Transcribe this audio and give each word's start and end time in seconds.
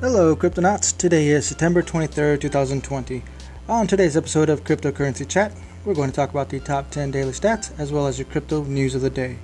Hello, 0.00 0.34
Cryptonauts. 0.34 0.94
Today 0.98 1.28
is 1.28 1.46
September 1.46 1.80
23rd, 1.80 2.40
2020. 2.40 3.22
On 3.68 3.86
today's 3.86 4.16
episode 4.16 4.50
of 4.50 4.64
Cryptocurrency 4.64 5.26
Chat, 5.26 5.52
we're 5.84 5.94
going 5.94 6.10
to 6.10 6.14
talk 6.14 6.30
about 6.30 6.48
the 6.48 6.58
top 6.58 6.90
10 6.90 7.12
daily 7.12 7.30
stats 7.30 7.70
as 7.78 7.92
well 7.92 8.08
as 8.08 8.18
your 8.18 8.26
crypto 8.26 8.64
news 8.64 8.96
of 8.96 9.02
the 9.02 9.08
day. 9.08 9.38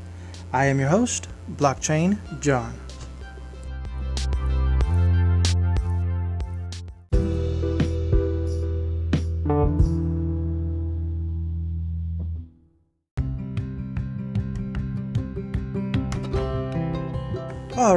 I 0.52 0.66
am 0.66 0.80
your 0.80 0.88
host, 0.88 1.28
Blockchain 1.52 2.18
John. 2.40 2.74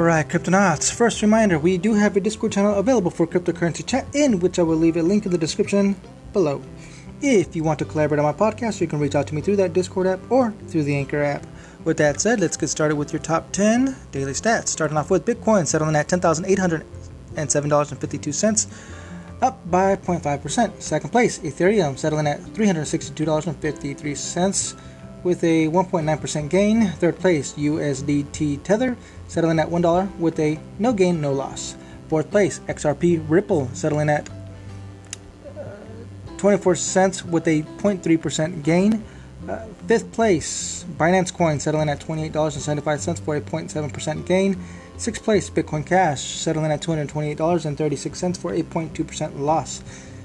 Alright, 0.04 0.28
Cryptonauts. 0.28 0.92
First 0.94 1.22
reminder 1.22 1.58
we 1.58 1.78
do 1.78 1.94
have 1.94 2.18
a 2.18 2.20
Discord 2.20 2.52
channel 2.52 2.74
available 2.74 3.10
for 3.10 3.26
cryptocurrency 3.26 3.86
chat, 3.86 4.06
in 4.14 4.42
which 4.42 4.60
I 4.60 4.62
will 4.62 4.76
leave 4.76 4.98
a 4.98 5.02
link 5.02 5.26
in 5.26 5.32
the 5.32 5.38
description 5.38 5.96
below. 6.34 6.62
If 7.22 7.56
you 7.56 7.64
want 7.64 7.80
to 7.80 7.86
collaborate 7.86 8.20
on 8.20 8.26
my 8.26 8.34
podcast, 8.34 8.82
you 8.82 8.88
can 8.88 9.00
reach 9.00 9.16
out 9.16 9.28
to 9.28 9.36
me 9.36 9.40
through 9.40 9.56
that 9.56 9.72
Discord 9.72 10.08
app 10.08 10.20
or 10.30 10.52
through 10.68 10.84
the 10.84 10.94
Anchor 10.94 11.24
app. 11.24 11.48
With 11.86 11.96
that 12.00 12.20
said, 12.20 12.42
let's 12.42 12.58
get 12.58 12.68
started 12.68 12.98
with 12.98 13.14
your 13.14 13.22
top 13.22 13.54
10 13.54 13.96
daily 14.12 14.34
stats. 14.34 14.68
Starting 14.68 14.98
off 14.98 15.10
with 15.10 15.26
Bitcoin 15.26 15.66
settling 15.66 15.96
at 15.96 16.10
$10,807.52, 16.10 18.68
up 19.42 19.72
by 19.72 19.96
0.5%. 19.96 20.82
Second 20.82 21.12
place, 21.12 21.40
Ethereum 21.40 21.98
settling 21.98 22.28
at 22.28 22.42
$362.53 22.42 24.76
with 25.24 25.44
a 25.44 25.68
1.9% 25.68 26.50
gain. 26.50 26.88
Third 26.88 27.20
place, 27.20 27.54
USDT 27.54 28.64
Tether, 28.64 28.98
settling 29.28 29.60
at 29.60 29.70
$1 29.70 30.18
with 30.20 30.40
a 30.40 30.60
no 30.80 30.94
gain, 30.94 31.22
no 31.22 31.32
loss. 31.32 31.76
Fourth 32.10 32.30
place, 32.30 32.60
XRP 32.68 33.24
Ripple, 33.28 33.70
settling 33.74 34.10
at 34.10 34.30
uh, 35.58 35.64
24 36.38 36.76
cents 36.76 37.24
with 37.26 37.48
a 37.48 37.64
0.3% 37.64 38.64
gain. 38.64 39.04
Uh, 39.48 39.66
fifth 39.88 40.12
place, 40.12 40.86
Binance 40.98 41.34
Coin, 41.34 41.60
settling 41.60 41.90
at 41.90 42.00
$28.75 42.00 43.20
for 43.20 43.36
a 43.36 43.42
0.7% 43.42 44.26
gain. 44.26 44.58
Sixth 44.98 45.24
place, 45.24 45.50
Bitcoin 45.50 45.86
Cash, 45.86 46.22
settling 46.22 46.72
at 46.72 46.82
$228.36 46.82 48.38
for 48.38 48.54
a 48.54 48.62
0.2% 48.62 49.40
loss. 49.40 49.84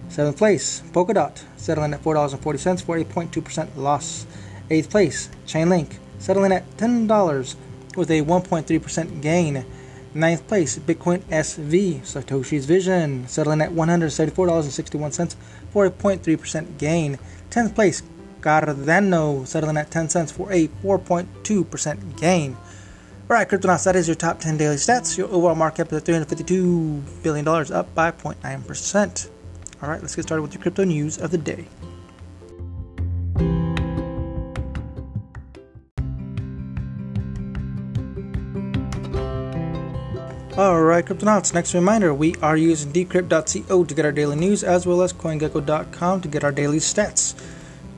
Seventh 0.09 0.37
place, 0.37 0.83
Polkadot, 0.93 1.43
settling 1.57 1.95
at 1.95 2.03
$4.40 2.03 2.83
for 2.83 2.97
a 2.97 3.05
0.2% 3.05 3.77
loss. 3.77 4.27
8th 4.71 4.91
place, 4.91 5.29
Chainlink, 5.47 5.99
settling 6.19 6.53
at 6.53 6.77
$10 6.77 7.57
with 7.97 8.11
a 8.11 8.23
1.3% 8.23 9.23
gain. 9.23 9.65
9th 10.15 10.47
place, 10.47 10.79
Bitcoin 10.79 11.21
SV, 11.25 12.01
Satoshi's 12.01 12.65
Vision, 12.65 13.29
settling 13.29 13.61
at 13.61 13.71
$174.61 13.71 15.37
for 15.71 15.87
a 15.87 15.91
0.3% 15.91 16.79
gain. 16.79 17.19
10th 17.51 17.75
place, 17.75 18.03
Cardano, 18.41 19.47
settling 19.47 19.77
at 19.77 19.91
10 19.91 20.09
cents 20.09 20.33
for 20.33 20.51
a 20.53 20.69
4.2% 20.83 22.19
gain. 22.19 22.57
Alright, 23.31 23.49
Cryptonauts, 23.49 23.85
that 23.85 23.97
is 23.97 24.09
your 24.09 24.15
top 24.15 24.41
10 24.41 24.57
daily 24.57 24.77
stats. 24.77 25.19
Your 25.19 25.29
overall 25.29 25.55
market 25.55 25.93
is 25.93 25.99
at 25.99 26.05
$352 26.05 27.23
billion, 27.23 27.47
up 27.47 27.95
by 27.95 28.11
0.9%. 28.11 29.31
Alright, 29.83 30.01
let's 30.01 30.17
get 30.17 30.23
started 30.23 30.43
with 30.43 30.55
your 30.55 30.63
crypto 30.63 30.85
news 30.85 31.19
of 31.19 31.31
the 31.31 31.39
day. 31.39 31.67
Alright, 40.59 41.07
Cryptonauts, 41.07 41.55
next 41.55 41.73
reminder 41.73 42.13
we 42.13 42.35
are 42.43 42.57
using 42.57 42.93
decrypt.co 42.93 43.85
to 43.85 43.95
get 43.95 44.05
our 44.05 44.11
daily 44.11 44.35
news 44.35 44.65
as 44.65 44.89
well 44.89 45.03
as 45.03 45.13
coingecko.com 45.13 46.21
to 46.21 46.27
get 46.27 46.43
our 46.43 46.51
daily 46.51 46.79
stats. 46.79 47.41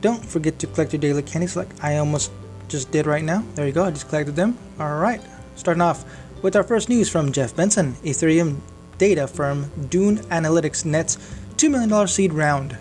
Don't 0.01 0.23
forget 0.23 0.59
to 0.59 0.67
collect 0.67 0.93
your 0.93 0.99
daily 0.99 1.23
candies 1.23 1.55
like 1.55 1.69
I 1.83 1.97
almost 1.97 2.31
just 2.67 2.91
did 2.91 3.07
right 3.07 3.23
now. 3.23 3.43
There 3.55 3.65
you 3.65 3.73
go, 3.73 3.85
I 3.85 3.89
just 3.89 4.09
collected 4.09 4.35
them. 4.35 4.59
Alright, 4.79 5.23
starting 5.55 5.81
off 5.81 6.05
with 6.43 6.55
our 6.55 6.61
first 6.61 6.87
news 6.87 7.09
from 7.09 7.31
Jeff 7.31 7.55
Benson 7.55 7.93
Ethereum 8.03 8.59
data 8.99 9.27
firm 9.27 9.71
Dune 9.89 10.17
Analytics 10.29 10.85
nets 10.85 11.17
$2 11.55 11.71
million 11.71 12.07
seed 12.07 12.31
round. 12.31 12.77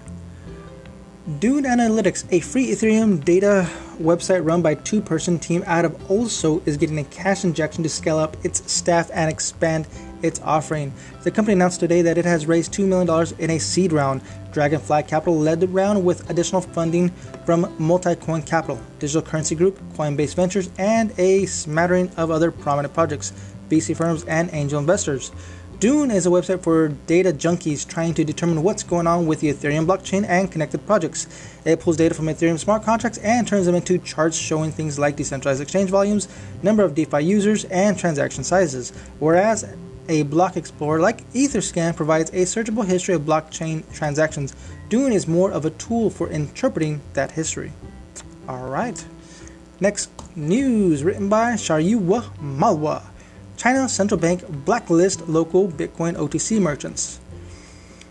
Dune 1.39 1.65
Analytics, 1.65 2.25
a 2.33 2.41
free 2.41 2.73
Ethereum 2.73 3.25
data 3.25 3.69
website 3.99 4.45
run 4.45 4.63
by 4.63 4.75
two-person 4.75 5.39
team 5.39 5.63
out 5.67 5.85
of 5.85 6.11
Oslo, 6.11 6.61
is 6.67 6.77
getting 6.77 6.99
a 6.99 7.05
cash 7.05 7.45
injection 7.45 7.85
to 7.85 7.89
scale 7.89 8.19
up 8.19 8.37
its 8.45 8.71
staff 8.71 9.11
and 9.15 9.31
expand 9.31 9.87
its 10.23 10.41
offering. 10.41 10.93
The 11.23 11.31
company 11.31 11.53
announced 11.53 11.79
today 11.79 12.03
that 12.03 12.19
it 12.19 12.25
has 12.25 12.47
raised 12.47 12.73
$2 12.73 12.87
million 12.87 13.35
in 13.39 13.51
a 13.51 13.61
seed 13.61 13.93
round. 13.93 14.23
Dragonfly 14.53 15.05
Capital 15.05 15.39
led 15.39 15.61
the 15.61 15.69
round 15.69 16.05
with 16.05 16.29
additional 16.31 16.63
funding 16.63 17.11
from 17.47 17.65
Multicoin 17.79 18.45
Capital, 18.45 18.81
Digital 18.99 19.23
Currency 19.23 19.55
Group, 19.55 19.79
Coinbase 19.93 20.35
Ventures, 20.35 20.71
and 20.79 21.17
a 21.19 21.47
smattering 21.47 22.11
of 22.17 22.31
other 22.31 22.51
prominent 22.51 22.93
projects, 22.93 23.33
VC 23.69 23.97
firms, 23.97 24.25
and 24.25 24.51
angel 24.53 24.81
investors. 24.81 25.31
Dune 25.81 26.11
is 26.11 26.27
a 26.27 26.29
website 26.29 26.63
for 26.63 26.89
data 27.07 27.33
junkies 27.33 27.89
trying 27.89 28.13
to 28.13 28.23
determine 28.23 28.63
what's 28.63 28.83
going 28.83 29.07
on 29.07 29.25
with 29.27 29.41
the 29.41 29.51
Ethereum 29.51 29.87
blockchain 29.87 30.27
and 30.29 30.53
connected 30.53 30.85
projects. 30.87 31.27
It 31.65 31.81
pulls 31.81 31.97
data 31.97 32.15
from 32.15 32.27
Ethereum 32.27 32.59
smart 32.59 32.83
contracts 32.83 33.17
and 33.17 33.49
turns 33.49 33.65
them 33.65 33.75
into 33.75 33.97
charts 33.97 34.37
showing 34.37 34.73
things 34.73 34.99
like 34.99 35.17
decentralized 35.17 35.63
exchange 35.63 35.89
volumes, 35.89 36.29
number 36.63 36.83
of 36.83 36.95
DeFi 36.95 37.23
users, 37.25 37.65
and 37.65 37.99
transaction 37.99 38.45
sizes. 38.45 38.93
Whereas 39.21 39.75
a 40.11 40.25
block 40.25 40.59
explorer 40.59 41.01
like 41.01 41.27
Etherscan 41.33 41.97
provides 41.97 42.29
a 42.33 42.43
searchable 42.43 42.85
history 42.85 43.15
of 43.15 43.23
blockchain 43.23 43.91
transactions, 43.95 44.55
Dune 44.91 45.13
is 45.13 45.27
more 45.27 45.51
of 45.51 45.65
a 45.65 45.71
tool 45.71 46.11
for 46.11 46.29
interpreting 46.29 47.01
that 47.15 47.31
history. 47.31 47.73
Alright. 48.47 49.07
Next 49.81 50.11
news 50.37 51.03
written 51.05 51.31
by 51.31 51.53
Shaurya 51.53 52.39
Malwa. 52.39 53.10
China 53.61 53.87
Central 53.91 54.19
Bank 54.19 54.43
blacklist 54.65 55.29
local 55.29 55.69
Bitcoin 55.69 56.17
OTC 56.17 56.59
merchants. 56.59 57.21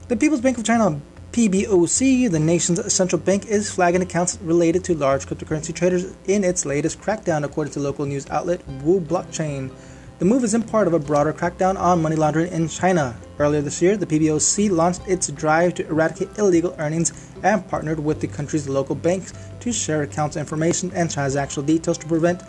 The 0.07 0.15
People's 0.15 0.41
Bank 0.41 0.59
of 0.59 0.63
China 0.63 1.01
PBOC, 1.31 2.29
the 2.29 2.37
nation's 2.37 2.93
central 2.93 3.19
bank, 3.19 3.47
is 3.47 3.71
flagging 3.71 4.03
accounts 4.03 4.37
related 4.43 4.83
to 4.83 4.93
large 4.93 5.25
cryptocurrency 5.25 5.73
traders 5.73 6.13
in 6.27 6.43
its 6.43 6.67
latest 6.67 7.01
crackdown, 7.01 7.43
according 7.43 7.73
to 7.73 7.79
local 7.79 8.05
news 8.05 8.29
outlet 8.29 8.61
Wu 8.83 9.01
Blockchain. 9.01 9.71
The 10.19 10.25
move 10.25 10.43
is 10.43 10.53
in 10.53 10.61
part 10.61 10.85
of 10.85 10.93
a 10.93 10.99
broader 10.99 11.33
crackdown 11.33 11.79
on 11.79 12.03
money 12.03 12.15
laundering 12.15 12.51
in 12.51 12.67
China. 12.67 13.17
Earlier 13.39 13.61
this 13.61 13.81
year, 13.81 13.97
the 13.97 14.05
PBOC 14.05 14.69
launched 14.69 15.01
its 15.07 15.29
drive 15.29 15.73
to 15.75 15.87
eradicate 15.87 16.37
illegal 16.37 16.75
earnings 16.77 17.11
and 17.41 17.67
partnered 17.67 17.99
with 17.99 18.21
the 18.21 18.27
country's 18.27 18.69
local 18.69 18.93
banks 18.93 19.33
to 19.61 19.73
share 19.73 20.03
accounts 20.03 20.37
information 20.37 20.91
and 20.93 21.09
transactional 21.09 21.65
details 21.65 21.97
to 21.97 22.07
prevent 22.07 22.43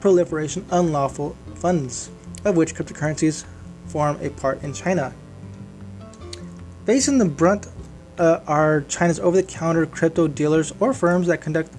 proliferation 0.00 0.66
unlawful 0.72 1.36
funds 1.54 2.10
of 2.44 2.56
which 2.56 2.74
cryptocurrencies 2.74 3.44
form 3.86 4.18
a 4.20 4.30
part 4.30 4.62
in 4.62 4.72
China. 4.72 5.12
Facing 6.86 7.18
the 7.18 7.24
brunt 7.24 7.68
uh, 8.18 8.40
are 8.46 8.82
China's 8.82 9.20
over 9.20 9.36
the 9.36 9.42
counter 9.42 9.86
crypto 9.86 10.28
dealers 10.28 10.72
or 10.80 10.92
firms 10.92 11.26
that 11.26 11.40
conduct 11.40 11.72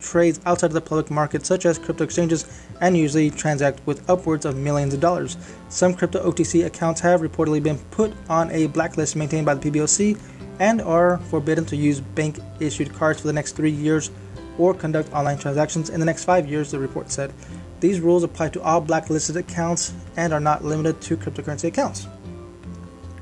trades 0.00 0.40
outside 0.44 0.66
of 0.66 0.72
the 0.72 0.80
public 0.80 1.10
market, 1.10 1.46
such 1.46 1.64
as 1.64 1.78
crypto 1.78 2.04
exchanges, 2.04 2.66
and 2.80 2.96
usually 2.96 3.30
transact 3.30 3.80
with 3.86 4.08
upwards 4.10 4.44
of 4.44 4.56
millions 4.56 4.92
of 4.92 5.00
dollars. 5.00 5.36
Some 5.68 5.94
crypto 5.94 6.28
OTC 6.28 6.66
accounts 6.66 7.00
have 7.00 7.20
reportedly 7.20 7.62
been 7.62 7.78
put 7.90 8.12
on 8.28 8.50
a 8.50 8.66
blacklist 8.66 9.16
maintained 9.16 9.46
by 9.46 9.54
the 9.54 9.70
PBOC 9.70 10.18
and 10.58 10.80
are 10.82 11.18
forbidden 11.30 11.64
to 11.66 11.76
use 11.76 12.00
bank 12.00 12.38
issued 12.60 12.92
cards 12.92 13.20
for 13.20 13.26
the 13.26 13.32
next 13.32 13.52
three 13.52 13.70
years 13.70 14.10
or 14.58 14.74
conduct 14.74 15.12
online 15.12 15.38
transactions 15.38 15.88
in 15.88 15.98
the 15.98 16.06
next 16.06 16.24
five 16.24 16.46
years, 16.46 16.70
the 16.70 16.78
report 16.78 17.10
said. 17.10 17.32
These 17.82 17.98
rules 17.98 18.22
apply 18.22 18.50
to 18.50 18.62
all 18.62 18.80
blacklisted 18.80 19.36
accounts 19.36 19.92
and 20.16 20.32
are 20.32 20.38
not 20.38 20.64
limited 20.64 21.00
to 21.00 21.16
cryptocurrency 21.16 21.64
accounts. 21.64 22.06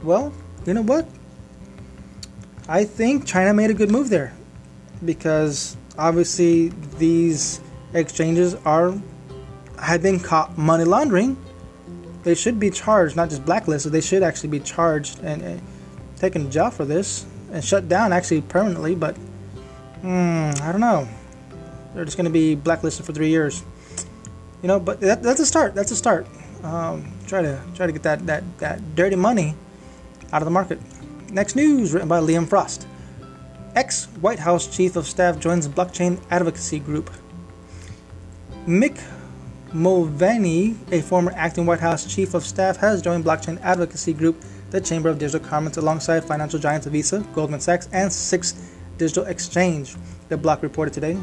Well, 0.03 0.35
you 0.67 0.75
know 0.75 0.83
what? 0.83 1.09
I 2.69 2.85
think 2.85 3.25
China 3.25 3.55
made 3.55 3.71
a 3.71 3.75
good 3.75 3.91
move 3.91 4.11
there 4.11 4.35
because 5.03 5.79
obviously 5.97 6.69
these 6.99 7.63
exchanges 7.95 8.55
are 8.67 8.93
had 9.79 10.03
been 10.03 10.21
caught 10.21 10.59
money 10.59 10.85
laundering. 10.85 11.39
They 12.23 12.35
should 12.35 12.61
be 12.61 12.69
charged, 12.69 13.17
not 13.17 13.31
just 13.31 13.47
blacklisted. 13.47 13.93
They 13.93 14.03
should 14.03 14.23
actually 14.23 14.51
be 14.51 14.61
charged 14.61 15.21
and, 15.21 15.63
taken 16.19 16.45
to 16.45 16.51
jail 16.51 16.71
for 16.71 16.85
this 16.85 17.25
and 17.51 17.65
shut 17.65 17.89
down 17.89 18.13
actually 18.13 18.43
permanently. 18.43 18.95
But 18.95 19.17
mm, 20.03 20.61
I 20.61 20.71
don't 20.71 20.83
know. 20.83 21.09
They're 21.95 22.05
just 22.05 22.19
going 22.19 22.27
to 22.27 22.31
be 22.31 22.57
blacklisted 22.57 23.07
for 23.07 23.15
three 23.15 23.31
years 23.31 23.63
you 24.63 24.69
know, 24.69 24.81
but 24.81 25.01
that, 25.01 25.23
that's 25.23 25.41
a 25.41 25.47
start. 25.47 25.75
That's 25.75 25.91
a 25.91 25.97
start. 25.97 26.27
Um, 26.63 27.13
try 27.27 27.43
to 27.43 27.61
try 27.75 27.87
to 27.87 27.93
get 27.93 28.03
that, 28.03 28.27
that 28.27 28.59
that 28.59 28.95
dirty 28.95 29.17
money 29.17 29.55
out 30.33 30.43
of 30.43 30.47
the 30.47 30.51
market. 30.51 30.79
Next 31.31 31.57
news 31.57 31.93
written 31.93 32.09
by 32.09 32.21
Liam 32.21 32.49
Frost. 32.49 32.87
Ex 33.75 34.07
White 34.21 34.41
House 34.41 34.67
Chief 34.67 34.97
of 34.97 35.07
Staff 35.07 35.39
joins 35.39 35.69
blockchain 35.69 36.21
advocacy 36.31 36.81
group. 36.81 37.11
Mick 38.67 39.01
Mulvaney, 39.73 40.77
a 40.91 41.01
former 41.01 41.33
acting 41.37 41.65
White 41.65 41.81
House 41.81 42.13
Chief 42.13 42.35
of 42.35 42.45
Staff, 42.45 42.77
has 42.79 43.01
joined 43.01 43.25
blockchain 43.25 43.61
advocacy 43.63 44.13
group 44.13 44.43
the 44.71 44.81
Chamber 44.81 45.09
of 45.09 45.19
Digital 45.19 45.47
Commerce 45.47 45.77
alongside 45.77 46.25
financial 46.25 46.59
giants 46.59 46.87
Visa, 46.87 47.21
Goldman 47.35 47.61
Sachs, 47.61 47.89
and 47.93 48.13
Six 48.13 48.71
Digital 48.99 49.25
Exchange, 49.25 49.97
the 50.29 50.37
block 50.37 50.63
reported 50.63 50.95
today. 50.95 51.17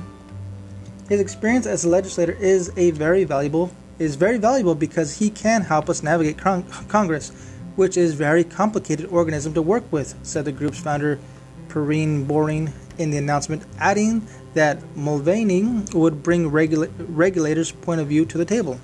His 1.10 1.22
experience 1.22 1.66
as 1.66 1.86
a 1.86 1.90
legislator 1.90 2.34
is 2.34 2.72
a 2.76 2.92
very 2.92 3.24
valuable 3.24 3.72
is 4.00 4.16
very 4.16 4.38
valuable 4.38 4.76
because 4.76 5.18
he 5.18 5.30
can 5.30 5.62
help 5.62 5.90
us 5.90 6.04
navigate 6.04 6.38
con- 6.38 6.64
Congress, 6.88 7.32
which 7.76 7.98
is 7.98 8.14
a 8.14 8.16
very 8.16 8.44
complicated 8.44 9.08
organism 9.08 9.54
to 9.54 9.62
work 9.62 9.84
with, 9.92 10.14
said 10.22 10.46
the 10.46 10.52
group's 10.52 10.80
founder 10.80 11.20
Perianne 11.68 12.28
Boring 12.28 12.72
in 12.98 13.10
the 13.10 13.18
announcement, 13.18 13.64
adding 13.80 14.28
that 14.54 14.78
Mulvaney 14.96 15.64
would 15.94 16.24
bring 16.24 16.52
regula- 16.52 16.90
regulators' 17.00 17.72
point 17.72 18.02
of 18.02 18.08
view 18.08 18.26
to 18.26 18.38
the 18.38 18.46
table. 18.46 18.80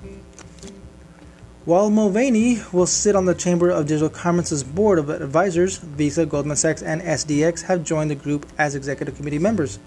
While 1.64 1.90
Mulvaney 1.90 2.60
will 2.72 2.86
sit 2.86 3.16
on 3.16 3.24
the 3.24 3.34
Chamber 3.34 3.70
of 3.70 3.86
Digital 3.86 4.10
Commerce's 4.10 4.62
board 4.62 4.98
of 4.98 5.08
advisors, 5.08 5.78
Visa, 5.78 6.26
Goldman 6.26 6.56
Sachs, 6.56 6.82
and 6.82 7.00
SDX 7.00 7.62
have 7.62 7.84
joined 7.84 8.10
the 8.10 8.14
group 8.14 8.46
as 8.58 8.74
executive 8.74 9.16
committee 9.16 9.38
members. 9.38 9.78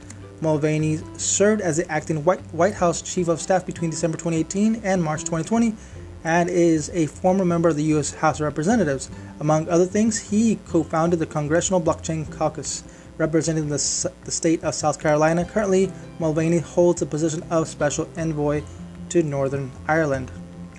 Mulvaney 0.41 0.99
served 1.17 1.61
as 1.61 1.77
the 1.77 1.91
acting 1.91 2.23
White, 2.23 2.73
House 2.75 3.01
Chief 3.01 3.27
of 3.27 3.41
Staff 3.41 3.65
between 3.65 3.89
December 3.89 4.17
2018 4.17 4.81
and 4.83 5.03
March 5.03 5.21
2020 5.21 5.75
and 6.23 6.49
is 6.49 6.89
a 6.89 7.05
former 7.07 7.45
member 7.45 7.69
of 7.69 7.75
the 7.75 7.83
U.S. 7.83 8.13
House 8.13 8.39
of 8.39 8.45
Representatives. 8.45 9.09
Among 9.39 9.69
other 9.69 9.85
things, 9.85 10.29
he 10.29 10.59
co 10.67 10.83
founded 10.83 11.19
the 11.19 11.25
Congressional 11.25 11.81
Blockchain 11.81 12.29
Caucus, 12.31 12.83
representing 13.17 13.69
the, 13.69 14.11
the 14.25 14.31
state 14.31 14.63
of 14.63 14.75
South 14.75 14.99
Carolina. 14.99 15.45
Currently, 15.45 15.91
Mulvaney 16.19 16.59
holds 16.59 16.99
the 16.99 17.05
position 17.05 17.43
of 17.49 17.67
Special 17.67 18.09
Envoy 18.17 18.63
to 19.09 19.23
Northern 19.23 19.71
Ireland. 19.87 20.31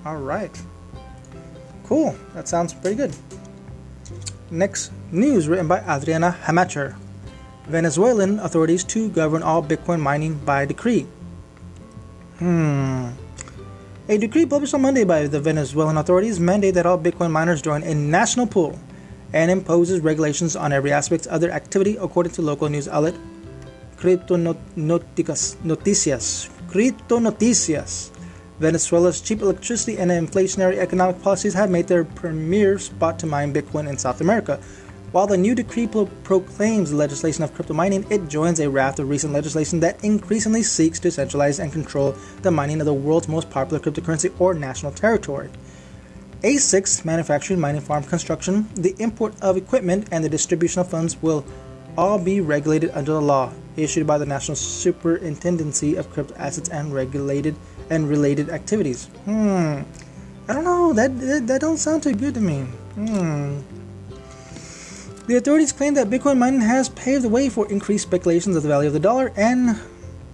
All 0.05 0.17
right. 0.17 0.61
Cool. 1.85 2.15
That 2.35 2.47
sounds 2.47 2.75
pretty 2.75 2.97
good. 2.97 3.17
Next 4.51 4.93
news 5.11 5.49
written 5.49 5.69
by 5.69 5.81
Adriana 5.81 6.37
Hamacher. 6.45 6.97
Venezuelan 7.69 8.39
authorities 8.41 8.83
to 8.85 9.09
govern 9.11 9.43
all 9.43 9.63
Bitcoin 9.63 10.01
mining 10.01 10.35
by 10.35 10.65
decree. 10.65 11.07
Hmm. 12.39 13.11
A 14.09 14.17
decree 14.17 14.47
published 14.47 14.73
on 14.73 14.83
Monday 14.83 15.05
by 15.05 15.27
the 15.27 15.39
Venezuelan 15.39 15.99
authorities 15.99 16.41
mandates 16.41 16.75
that 16.77 16.87
all 16.87 16.99
Bitcoin 16.99 17.31
miners 17.31 17.61
join 17.61 17.83
a 17.83 17.95
national 17.95 18.47
pool 18.47 18.79
and 19.35 19.51
imposes 19.51 20.01
regulations 20.01 20.57
on 20.57 20.73
every 20.73 20.93
aspect 20.93 21.27
of 21.27 21.43
their 21.43 21.51
activity, 21.51 21.97
according 22.01 22.33
to 22.33 22.41
local 22.41 22.69
news 22.71 22.89
outlet 22.89 23.15
Crypto 23.99 24.37
Noticias. 24.37 25.57
Crypto 26.69 27.19
Noticias. 27.19 28.11
Venezuela's 28.61 29.21
cheap 29.21 29.43
electricity 29.43 29.99
and 29.99 30.11
inflationary 30.11 30.79
economic 30.79 31.21
policies 31.21 31.55
have 31.55 31.71
made 31.71 31.87
their 31.87 32.05
premier 32.05 32.79
spot 32.79 33.19
to 33.19 33.27
mine 33.27 33.53
Bitcoin 33.53 33.89
in 33.89 33.99
South 33.99 34.21
America, 34.21 34.59
while 35.13 35.27
the 35.27 35.37
new 35.37 35.55
decree 35.55 35.87
pro- 35.87 36.07
proclaims 36.25 36.91
the 36.91 36.97
legislation 36.97 37.43
of 37.43 37.55
crypto 37.55 37.75
mining, 37.75 38.07
it 38.11 38.29
joins 38.29 38.61
a 38.61 38.69
raft 38.69 38.99
of 38.99 39.09
recent 39.09 39.33
legislation 39.33 39.81
that 39.81 40.05
increasingly 40.05 40.63
seeks 40.63 41.01
to 41.01 41.11
centralize 41.11 41.59
and 41.59 41.73
control 41.73 42.15
the 42.43 42.51
mining 42.51 42.81
of 42.81 42.87
the 42.87 42.93
world's 42.93 43.29
most 43.29 43.49
popular 43.49 43.81
cryptocurrency 43.81 44.33
or 44.39 44.53
national 44.53 44.93
territory. 44.93 45.49
ASIC 46.43 47.05
manufacturing, 47.05 47.59
mining 47.59 47.81
farm 47.81 48.05
construction, 48.05 48.69
the 48.75 48.95
import 48.99 49.35
of 49.43 49.57
equipment, 49.57 50.09
and 50.13 50.23
the 50.23 50.29
distribution 50.29 50.81
of 50.81 50.89
funds 50.89 51.21
will 51.23 51.45
all 51.97 52.19
be 52.19 52.41
regulated 52.41 52.91
under 52.95 53.13
the 53.13 53.21
law 53.21 53.51
issued 53.77 54.07
by 54.07 54.19
the 54.19 54.27
National 54.27 54.57
Superintendency 54.57 55.97
of 55.97 56.11
Crypto 56.11 56.35
Assets 56.37 56.69
and 56.69 56.93
regulated 56.93 57.57
and 57.91 58.09
related 58.09 58.51
activities. 58.51 59.07
Hmm. 59.25 59.83
I 60.49 60.55
don't 60.55 60.65
know. 60.65 60.93
That 60.93 61.19
that, 61.21 61.47
that 61.47 61.61
don't 61.61 61.77
sound 61.77 62.03
too 62.03 62.15
good 62.15 62.35
to 62.35 62.41
me. 62.41 62.61
Hmm. 62.95 63.59
The 65.29 65.37
authorities 65.37 65.73
claim 65.73 65.93
that 65.93 66.09
Bitcoin 66.09 66.39
mining 66.39 66.63
has 66.63 66.89
paved 66.89 67.23
the 67.23 67.29
way 67.29 67.51
for 67.51 67.71
increased 67.71 68.05
speculations 68.05 68.57
of 68.57 68.63
the 68.63 68.69
value 68.71 68.87
of 68.87 68.95
the 68.95 68.99
dollar 68.99 69.31
and 69.37 69.79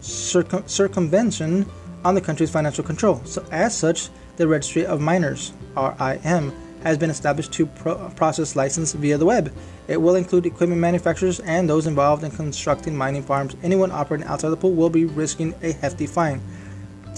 circum- 0.00 0.62
circumvention 0.68 1.66
on 2.04 2.14
the 2.14 2.20
country's 2.20 2.52
financial 2.52 2.84
control. 2.84 3.20
So, 3.24 3.44
as 3.50 3.76
such, 3.76 4.08
the 4.36 4.46
Registry 4.46 4.86
of 4.86 5.00
Miners 5.00 5.52
(RIM) 5.76 6.52
has 6.84 6.96
been 6.96 7.10
established 7.10 7.50
to 7.54 7.66
pro- 7.66 8.08
process 8.10 8.54
license 8.54 8.92
via 8.92 9.18
the 9.18 9.24
web. 9.24 9.52
It 9.88 10.00
will 10.00 10.14
include 10.14 10.46
equipment 10.46 10.80
manufacturers 10.80 11.40
and 11.40 11.68
those 11.68 11.88
involved 11.88 12.22
in 12.22 12.30
constructing 12.30 12.96
mining 12.96 13.24
farms. 13.24 13.56
Anyone 13.64 13.90
operating 13.90 14.28
outside 14.28 14.50
the 14.50 14.56
pool 14.56 14.74
will 14.74 14.90
be 14.90 15.06
risking 15.06 15.56
a 15.60 15.72
hefty 15.72 16.06
fine. 16.06 16.40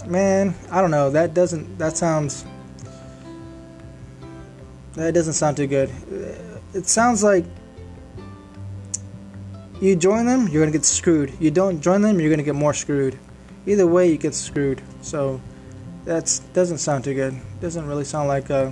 Man, 0.06 0.54
I 0.70 0.80
don't 0.80 0.90
know. 0.90 1.10
That 1.10 1.34
doesn't. 1.34 1.76
That 1.76 1.98
sounds. 1.98 2.46
That 4.94 5.12
doesn't 5.12 5.34
sound 5.34 5.58
too 5.58 5.66
good. 5.66 5.90
It 6.72 6.86
sounds 6.86 7.22
like 7.22 7.44
you 9.80 9.96
join 9.96 10.26
them, 10.26 10.48
you're 10.48 10.62
gonna 10.62 10.72
get 10.72 10.84
screwed. 10.84 11.32
You 11.38 11.50
don't 11.50 11.80
join 11.80 12.02
them, 12.02 12.20
you're 12.20 12.30
gonna 12.30 12.42
get 12.42 12.54
more 12.54 12.74
screwed. 12.74 13.18
Either 13.66 13.86
way, 13.86 14.10
you 14.10 14.16
get 14.16 14.34
screwed. 14.34 14.80
So 15.02 15.40
that 16.04 16.40
doesn't 16.52 16.78
sound 16.78 17.04
too 17.04 17.14
good. 17.14 17.34
Doesn't 17.60 17.86
really 17.86 18.04
sound 18.04 18.28
like 18.28 18.50
uh, 18.50 18.70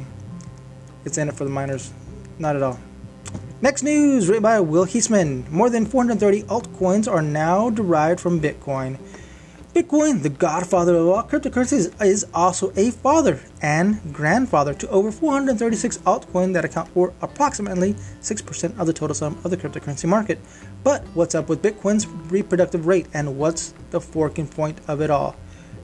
it's 1.05 1.19
in 1.19 1.29
it 1.29 1.35
for 1.35 1.45
the 1.45 1.51
miners. 1.51 1.93
Not 2.39 2.57
at 2.57 2.63
all. 2.63 2.79
Next 3.61 3.83
news, 3.83 4.29
written 4.29 4.43
by 4.43 4.61
Will 4.61 4.85
Heasman. 4.85 5.49
More 5.51 5.71
than 5.71 5.87
430 5.87 6.43
altcoins 6.45 7.11
are 7.11 7.23
now 7.23 7.71
derived 7.71 8.21
from 8.21 8.41
Bitcoin. 8.41 8.99
Bitcoin, 9.75 10.23
the 10.23 10.29
godfather 10.29 10.95
of 10.95 11.09
all 11.09 11.25
cryptocurrencies, 11.25 12.01
is 12.01 12.25
also 12.33 12.73
a 12.77 12.93
father 12.93 13.41
and 13.61 14.01
grandfather 14.15 14.73
to 14.73 14.89
over 14.89 15.11
436 15.11 15.99
altcoins 15.99 16.53
that 16.53 16.65
account 16.65 16.89
for 16.91 17.13
approximately 17.23 17.95
6% 17.95 18.79
of 18.79 18.87
the 18.87 18.93
total 18.93 19.17
sum 19.17 19.37
of 19.43 19.51
the 19.51 19.57
cryptocurrency 19.57 20.09
market. 20.09 20.39
But 20.85 21.03
what's 21.15 21.35
up 21.35 21.49
with 21.49 21.61
Bitcoin's 21.61 22.07
reproductive 22.07 22.87
rate 22.87 23.09
and 23.15 23.37
what's 23.37 23.75
the 23.91 24.01
forking 24.01 24.47
point 24.47 24.79
of 24.87 25.01
it 25.01 25.11
all? 25.11 25.35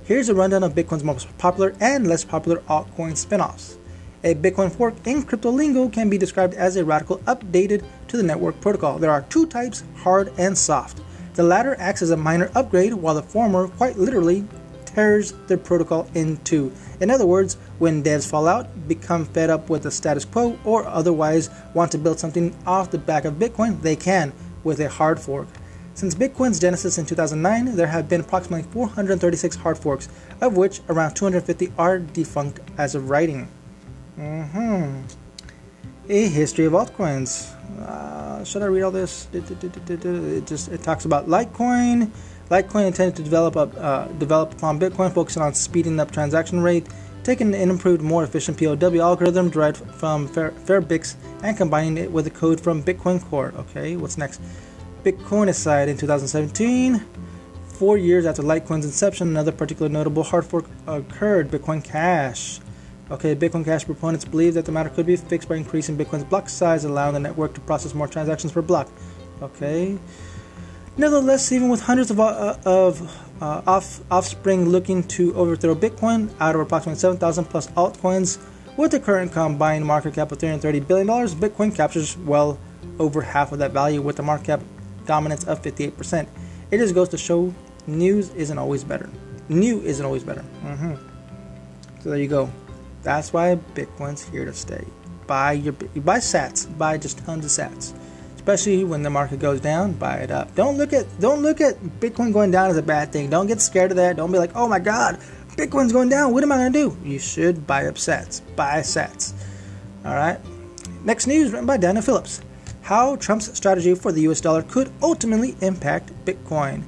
Here's 0.04 0.28
a 0.28 0.36
rundown 0.36 0.62
of 0.62 0.76
Bitcoin's 0.76 1.02
most 1.02 1.36
popular 1.38 1.74
and 1.80 2.06
less 2.06 2.24
popular 2.24 2.58
altcoin 2.68 3.18
spinoffs. 3.18 3.76
A 4.22 4.36
Bitcoin 4.36 4.70
fork 4.70 4.94
in 5.04 5.24
crypto 5.24 5.50
lingo 5.50 5.88
can 5.88 6.08
be 6.08 6.16
described 6.16 6.54
as 6.54 6.76
a 6.76 6.84
radical 6.84 7.18
updated 7.26 7.84
to 8.06 8.16
the 8.16 8.22
network 8.22 8.60
protocol. 8.60 9.00
There 9.00 9.10
are 9.10 9.22
two 9.22 9.46
types, 9.46 9.82
hard 9.96 10.32
and 10.38 10.56
soft. 10.56 11.00
The 11.34 11.42
latter 11.42 11.76
acts 11.78 12.02
as 12.02 12.10
a 12.10 12.16
minor 12.16 12.50
upgrade, 12.54 12.94
while 12.94 13.14
the 13.14 13.22
former 13.22 13.68
quite 13.68 13.96
literally 13.96 14.44
tears 14.84 15.32
the 15.46 15.56
protocol 15.56 16.08
in 16.14 16.36
two. 16.38 16.72
In 17.00 17.10
other 17.10 17.26
words, 17.26 17.56
when 17.78 18.02
devs 18.02 18.28
fall 18.28 18.48
out, 18.48 18.88
become 18.88 19.24
fed 19.24 19.50
up 19.50 19.70
with 19.70 19.84
the 19.84 19.90
status 19.90 20.24
quo, 20.24 20.58
or 20.64 20.86
otherwise 20.86 21.48
want 21.74 21.92
to 21.92 21.98
build 21.98 22.18
something 22.18 22.54
off 22.66 22.90
the 22.90 22.98
back 22.98 23.24
of 23.24 23.34
Bitcoin, 23.34 23.80
they 23.82 23.96
can 23.96 24.32
with 24.64 24.80
a 24.80 24.88
hard 24.88 25.20
fork. 25.20 25.46
Since 25.94 26.14
Bitcoin's 26.14 26.58
genesis 26.58 26.98
in 26.98 27.06
2009, 27.06 27.76
there 27.76 27.86
have 27.86 28.08
been 28.08 28.20
approximately 28.20 28.70
436 28.72 29.56
hard 29.56 29.78
forks, 29.78 30.08
of 30.40 30.56
which 30.56 30.80
around 30.88 31.14
250 31.14 31.72
are 31.78 31.98
defunct 31.98 32.60
as 32.78 32.94
of 32.94 33.10
writing. 33.10 33.48
Mm-hmm. 34.18 35.02
A 36.08 36.28
history 36.28 36.64
of 36.64 36.72
altcoins. 36.72 37.52
Uh, 37.82 38.42
should 38.44 38.62
I 38.62 38.66
read 38.66 38.82
all 38.82 38.90
this? 38.90 39.28
It 39.32 40.46
just 40.46 40.68
it 40.68 40.82
talks 40.82 41.04
about 41.04 41.28
Litecoin. 41.28 42.10
Litecoin 42.50 42.86
intended 42.86 43.16
to 43.16 43.22
develop 43.22 43.56
up, 43.56 43.72
uh, 43.76 44.06
develop 44.18 44.52
upon 44.54 44.80
Bitcoin, 44.80 45.12
focusing 45.12 45.42
on 45.42 45.54
speeding 45.54 46.00
up 46.00 46.10
transaction 46.10 46.60
rate, 46.60 46.88
taking 47.22 47.54
an 47.54 47.70
improved, 47.70 48.02
more 48.02 48.24
efficient 48.24 48.58
POW 48.58 49.00
algorithm 49.00 49.50
derived 49.50 49.76
from 49.94 50.26
Fair, 50.26 50.50
Fairbrix 50.50 51.14
and 51.42 51.56
combining 51.56 51.96
it 51.96 52.10
with 52.10 52.24
the 52.24 52.30
code 52.30 52.60
from 52.60 52.82
Bitcoin 52.82 53.22
Core. 53.22 53.52
Okay, 53.56 53.96
what's 53.96 54.18
next? 54.18 54.40
Bitcoinicide 55.04 55.88
in 55.88 55.96
2017. 55.96 57.04
Four 57.68 57.98
years 57.98 58.26
after 58.26 58.42
Litecoin's 58.42 58.84
inception, 58.84 59.28
another 59.28 59.52
particularly 59.52 59.92
notable 59.92 60.22
hard 60.22 60.44
fork 60.44 60.64
occurred 60.86 61.50
Bitcoin 61.50 61.84
Cash. 61.84 62.60
Okay, 63.10 63.34
Bitcoin 63.34 63.64
Cash 63.64 63.86
proponents 63.86 64.24
believe 64.24 64.54
that 64.54 64.64
the 64.64 64.72
matter 64.72 64.88
could 64.88 65.04
be 65.04 65.16
fixed 65.16 65.48
by 65.48 65.56
increasing 65.56 65.96
Bitcoin's 65.96 66.22
block 66.22 66.48
size, 66.48 66.84
allowing 66.84 67.14
the 67.14 67.20
network 67.20 67.54
to 67.54 67.60
process 67.60 67.92
more 67.92 68.06
transactions 68.06 68.52
per 68.52 68.62
block. 68.62 68.88
Okay. 69.42 69.98
Nevertheless, 70.96 71.50
even 71.50 71.68
with 71.68 71.80
hundreds 71.80 72.10
of, 72.10 72.20
uh, 72.20 72.56
of 72.64 73.02
uh, 73.42 73.62
off, 73.66 74.00
offspring 74.12 74.68
looking 74.68 75.02
to 75.04 75.34
overthrow 75.34 75.74
Bitcoin 75.74 76.30
out 76.40 76.54
of 76.54 76.60
approximately 76.60 76.98
7,000 77.00 77.46
plus 77.46 77.66
altcoins, 77.68 78.38
with 78.76 78.92
the 78.92 79.00
current 79.00 79.32
combined 79.32 79.84
market 79.84 80.14
cap 80.14 80.30
of 80.30 80.38
$330 80.38 80.86
billion, 80.86 81.06
Bitcoin 81.06 81.74
captures 81.74 82.16
well 82.18 82.58
over 82.98 83.22
half 83.22 83.50
of 83.50 83.58
that 83.58 83.72
value 83.72 84.00
with 84.00 84.18
a 84.20 84.22
market 84.22 84.46
cap 84.46 84.60
dominance 85.04 85.44
of 85.44 85.60
58%. 85.62 86.28
It 86.70 86.78
just 86.78 86.94
goes 86.94 87.08
to 87.08 87.18
show 87.18 87.52
news 87.86 88.30
isn't 88.30 88.58
always 88.58 88.84
better. 88.84 89.10
New 89.48 89.80
isn't 89.80 90.04
always 90.04 90.22
better. 90.22 90.44
Mm-hmm. 90.62 90.94
So 92.02 92.10
there 92.10 92.18
you 92.18 92.28
go. 92.28 92.48
That's 93.02 93.32
why 93.32 93.58
Bitcoin's 93.74 94.28
here 94.28 94.44
to 94.44 94.52
stay. 94.52 94.84
Buy 95.26 95.52
your 95.52 95.72
buy 95.72 96.18
Sats. 96.18 96.66
Buy 96.76 96.98
just 96.98 97.18
tons 97.18 97.44
of 97.44 97.50
Sats. 97.50 97.94
Especially 98.34 98.84
when 98.84 99.02
the 99.02 99.10
market 99.10 99.38
goes 99.38 99.60
down, 99.60 99.92
buy 99.92 100.16
it 100.16 100.30
up. 100.30 100.54
Don't 100.54 100.76
look 100.76 100.92
at 100.92 101.06
don't 101.20 101.42
look 101.42 101.60
at 101.60 101.78
Bitcoin 102.00 102.32
going 102.32 102.50
down 102.50 102.70
as 102.70 102.76
a 102.76 102.82
bad 102.82 103.12
thing. 103.12 103.30
Don't 103.30 103.46
get 103.46 103.60
scared 103.60 103.90
of 103.90 103.96
that. 103.96 104.16
Don't 104.16 104.32
be 104.32 104.38
like, 104.38 104.52
oh 104.54 104.66
my 104.66 104.78
God, 104.78 105.20
Bitcoin's 105.56 105.92
going 105.92 106.08
down. 106.08 106.32
What 106.32 106.42
am 106.42 106.52
I 106.52 106.56
gonna 106.56 106.70
do? 106.70 106.96
You 107.04 107.18
should 107.18 107.66
buy 107.66 107.86
up 107.86 107.94
Sats. 107.94 108.40
Buy 108.56 108.80
Sats. 108.80 109.34
All 110.04 110.14
right. 110.14 110.38
Next 111.04 111.26
news 111.26 111.52
written 111.52 111.66
by 111.66 111.76
Dana 111.76 112.02
Phillips. 112.02 112.40
How 112.82 113.16
Trump's 113.16 113.54
strategy 113.56 113.94
for 113.94 114.10
the 114.10 114.22
US 114.22 114.40
dollar 114.40 114.62
could 114.62 114.90
ultimately 115.02 115.56
impact 115.60 116.12
Bitcoin. 116.24 116.82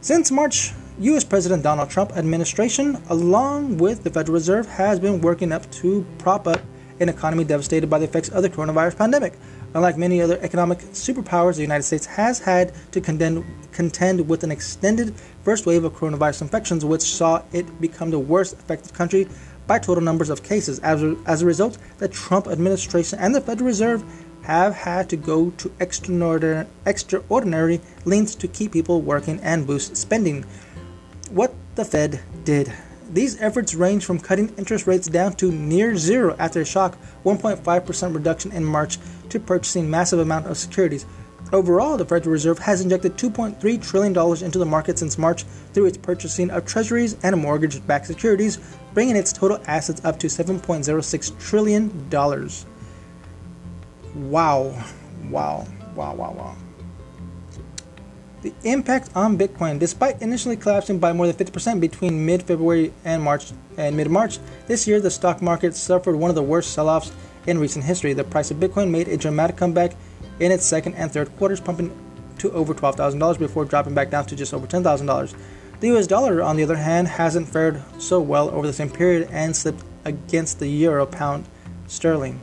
Since 0.00 0.30
March, 0.30 0.72
US 1.00 1.24
President 1.24 1.62
Donald 1.62 1.88
Trump 1.88 2.12
administration 2.14 3.02
along 3.08 3.78
with 3.78 4.04
the 4.04 4.10
Federal 4.10 4.34
Reserve 4.34 4.66
has 4.66 5.00
been 5.00 5.22
working 5.22 5.50
up 5.50 5.70
to 5.70 6.04
prop 6.18 6.46
up 6.46 6.60
an 7.00 7.08
economy 7.08 7.42
devastated 7.42 7.88
by 7.88 7.98
the 7.98 8.04
effects 8.04 8.28
of 8.28 8.42
the 8.42 8.50
coronavirus 8.50 8.98
pandemic. 8.98 9.32
Unlike 9.72 9.96
many 9.96 10.20
other 10.20 10.38
economic 10.42 10.80
superpowers, 10.92 11.54
the 11.56 11.62
United 11.62 11.84
States 11.84 12.04
has 12.04 12.38
had 12.38 12.74
to 12.92 13.00
contend, 13.00 13.46
contend 13.72 14.28
with 14.28 14.44
an 14.44 14.50
extended 14.50 15.14
first 15.42 15.64
wave 15.64 15.84
of 15.84 15.94
coronavirus 15.94 16.42
infections, 16.42 16.84
which 16.84 17.00
saw 17.00 17.42
it 17.50 17.80
become 17.80 18.10
the 18.10 18.18
worst 18.18 18.52
affected 18.52 18.92
country 18.92 19.26
by 19.66 19.78
total 19.78 20.04
numbers 20.04 20.28
of 20.28 20.42
cases. 20.42 20.80
As 20.80 21.02
a, 21.02 21.16
as 21.24 21.40
a 21.40 21.46
result, 21.46 21.78
the 21.96 22.08
Trump 22.08 22.46
administration 22.46 23.18
and 23.18 23.34
the 23.34 23.40
Federal 23.40 23.68
Reserve 23.68 24.04
have 24.42 24.74
had 24.74 25.08
to 25.08 25.16
go 25.16 25.50
to 25.50 25.72
extraordinary, 25.80 26.66
extraordinary 26.84 27.80
lengths 28.04 28.34
to 28.34 28.48
keep 28.48 28.72
people 28.72 29.00
working 29.00 29.38
and 29.40 29.66
boost 29.66 29.96
spending. 29.96 30.44
What 31.30 31.54
the 31.76 31.84
Fed 31.84 32.20
did 32.42 32.72
these 33.08 33.40
efforts 33.40 33.74
range 33.74 34.04
from 34.04 34.18
cutting 34.18 34.52
interest 34.56 34.88
rates 34.88 35.06
down 35.06 35.34
to 35.34 35.52
near 35.52 35.96
zero 35.96 36.34
after 36.40 36.60
a 36.60 36.64
shock 36.64 36.98
1.5% 37.24 38.14
reduction 38.14 38.50
in 38.50 38.64
March 38.64 38.98
to 39.28 39.38
purchasing 39.38 39.88
massive 39.88 40.18
amount 40.18 40.48
of 40.48 40.58
securities. 40.58 41.06
Overall, 41.52 41.96
the 41.96 42.04
Federal 42.04 42.32
Reserve 42.32 42.58
has 42.58 42.80
injected 42.80 43.16
$2.3 43.16 43.82
trillion 43.82 44.44
into 44.44 44.58
the 44.58 44.66
market 44.66 44.98
since 44.98 45.18
March 45.18 45.44
through 45.72 45.86
its 45.86 45.98
purchasing 45.98 46.50
of 46.50 46.66
treasuries 46.66 47.16
and 47.22 47.36
mortgage 47.36 47.84
backed 47.86 48.06
securities, 48.06 48.58
bringing 48.92 49.16
its 49.16 49.32
total 49.32 49.60
assets 49.66 50.04
up 50.04 50.18
to 50.18 50.26
$7.06 50.26 51.38
trillion. 51.40 52.10
Wow. 54.30 54.84
Wow. 55.28 55.66
Wow, 55.94 56.14
wow, 56.14 56.32
wow. 56.32 56.56
The 58.42 58.54
impact 58.64 59.10
on 59.14 59.36
Bitcoin, 59.36 59.78
despite 59.78 60.22
initially 60.22 60.56
collapsing 60.56 60.98
by 60.98 61.12
more 61.12 61.30
than 61.30 61.36
50% 61.36 61.78
between 61.78 62.24
mid-February 62.24 62.90
and 63.04 63.22
March 63.22 63.52
and 63.76 63.94
mid-March, 63.94 64.38
this 64.66 64.88
year 64.88 64.98
the 64.98 65.10
stock 65.10 65.42
market 65.42 65.74
suffered 65.74 66.16
one 66.16 66.30
of 66.30 66.34
the 66.34 66.42
worst 66.42 66.72
sell-offs 66.72 67.12
in 67.46 67.58
recent 67.58 67.84
history. 67.84 68.14
The 68.14 68.24
price 68.24 68.50
of 68.50 68.56
Bitcoin 68.56 68.90
made 68.90 69.08
a 69.08 69.18
dramatic 69.18 69.56
comeback 69.56 69.92
in 70.38 70.52
its 70.52 70.64
second 70.64 70.94
and 70.94 71.12
third 71.12 71.36
quarters, 71.36 71.60
pumping 71.60 71.92
to 72.38 72.50
over 72.52 72.72
$12,000 72.72 73.38
before 73.38 73.66
dropping 73.66 73.92
back 73.92 74.08
down 74.08 74.24
to 74.24 74.34
just 74.34 74.54
over 74.54 74.66
$10,000. 74.66 75.34
The 75.80 75.96
US 75.96 76.06
dollar, 76.06 76.42
on 76.42 76.56
the 76.56 76.62
other 76.62 76.76
hand, 76.76 77.08
hasn't 77.08 77.48
fared 77.48 77.82
so 77.98 78.20
well 78.20 78.48
over 78.50 78.66
the 78.66 78.72
same 78.72 78.90
period 78.90 79.28
and 79.30 79.54
slipped 79.54 79.84
against 80.06 80.60
the 80.60 80.68
euro, 80.68 81.04
pound, 81.04 81.44
sterling. 81.88 82.40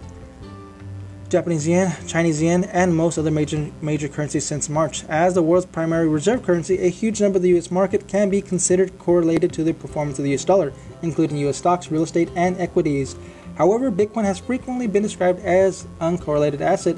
Japanese 1.29 1.67
yen, 1.67 1.93
Chinese 2.07 2.41
yen, 2.41 2.63
and 2.63 2.96
most 2.96 3.17
other 3.17 3.31
major 3.31 3.69
major 3.81 4.07
currencies 4.07 4.46
since 4.46 4.69
March. 4.69 5.03
As 5.10 5.34
the 5.34 5.41
world's 5.41 5.65
primary 5.65 6.07
reserve 6.07 6.41
currency, 6.41 6.79
a 6.79 6.89
huge 6.89 7.19
number 7.19 7.36
of 7.36 7.43
the 7.43 7.57
US 7.57 7.69
market 7.69 8.07
can 8.07 8.29
be 8.29 8.41
considered 8.41 8.98
correlated 8.98 9.51
to 9.51 9.63
the 9.65 9.74
performance 9.74 10.17
of 10.19 10.24
the 10.24 10.34
US 10.36 10.46
dollar, 10.46 10.72
including 11.01 11.38
US 11.39 11.57
stocks, 11.57 11.91
real 11.91 12.03
estate, 12.03 12.29
and 12.38 12.57
equities. 12.62 13.17
However, 13.57 13.91
Bitcoin 13.91 14.24
has 14.24 14.39
frequently 14.39 14.88
been 14.88 15.03
described 15.03 15.41
as 15.41 15.86
uncorrelated 16.00 16.62
asset 16.62 16.98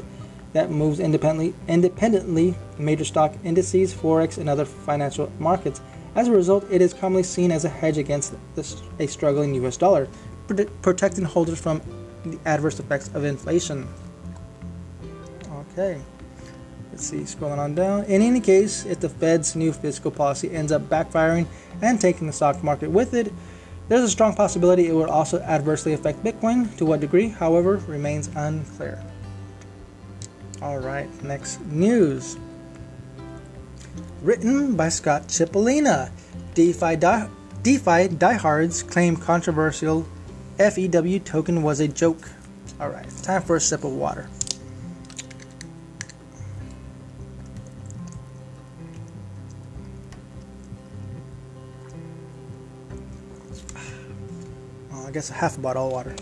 that 0.53 0.69
moves 0.69 1.00
independently 1.00 1.55
independently 1.67 2.53
major 2.77 3.05
stock 3.05 3.33
indices, 3.43 3.95
forex, 3.95 4.38
and 4.38 4.48
other 4.48 4.65
financial 4.65 5.31
markets. 5.39 5.81
As 6.13 6.27
a 6.27 6.31
result, 6.31 6.67
it 6.69 6.83
is 6.83 6.93
commonly 6.93 7.24
seen 7.24 7.51
as 7.51 7.65
a 7.65 7.69
hedge 7.69 7.98
against 7.98 8.36
the, 8.53 8.75
a 9.00 9.07
struggling 9.07 9.55
US 9.55 9.75
dollar, 9.75 10.07
protecting 10.83 11.25
holders 11.25 11.59
from 11.59 11.81
the 12.24 12.38
adverse 12.45 12.79
effects 12.79 13.09
of 13.15 13.24
inflation. 13.24 13.88
Okay. 15.79 16.01
Let's 16.91 17.05
see, 17.05 17.19
scrolling 17.19 17.57
on 17.57 17.74
down. 17.74 18.03
In 18.05 18.21
any 18.21 18.41
case, 18.41 18.86
if 18.86 19.00
the 19.00 19.07
Fed's 19.07 19.55
new 19.55 19.71
fiscal 19.71 20.12
policy 20.12 20.51
ends 20.51 20.74
up 20.74 20.81
backfiring 20.89 21.48
and 21.81 22.01
taking 22.01 22.27
the 22.27 22.33
stock 22.33 22.62
market 22.63 22.91
with 22.91 23.13
it, 23.13 23.31
there's 23.88 24.03
a 24.03 24.09
strong 24.09 24.36
possibility 24.36 24.88
it 24.88 24.93
will 24.93 25.09
also 25.09 25.39
adversely 25.39 25.93
affect 25.93 26.21
Bitcoin. 26.21 26.75
To 26.77 26.86
what 26.86 27.00
degree, 27.00 27.29
however, 27.29 27.77
remains 27.88 28.27
unclear. 28.36 29.01
All 30.62 30.79
right, 30.79 31.07
next 31.24 31.62
news. 31.67 32.38
Written 34.21 34.75
by 34.75 34.89
Scott 34.89 35.29
Chipolina. 35.29 36.12
DeFi, 36.55 36.98
di- 36.98 37.29
DeFi 37.63 38.09
diehards 38.09 38.83
claim 38.83 39.15
controversial 39.15 40.05
FEW 40.57 41.19
token 41.24 41.63
was 41.63 41.79
a 41.79 41.88
joke. 41.88 42.29
All 42.81 42.89
right, 42.89 43.07
time 43.24 43.43
for 43.43 43.55
a 43.55 43.62
sip 43.62 43.86
of 43.86 43.93
water. 43.93 44.27
I 55.10 55.12
guess 55.12 55.32
a 55.32 55.34
half 55.34 55.60
bottle 55.60 55.88
of 55.88 55.92
water. 55.92 56.16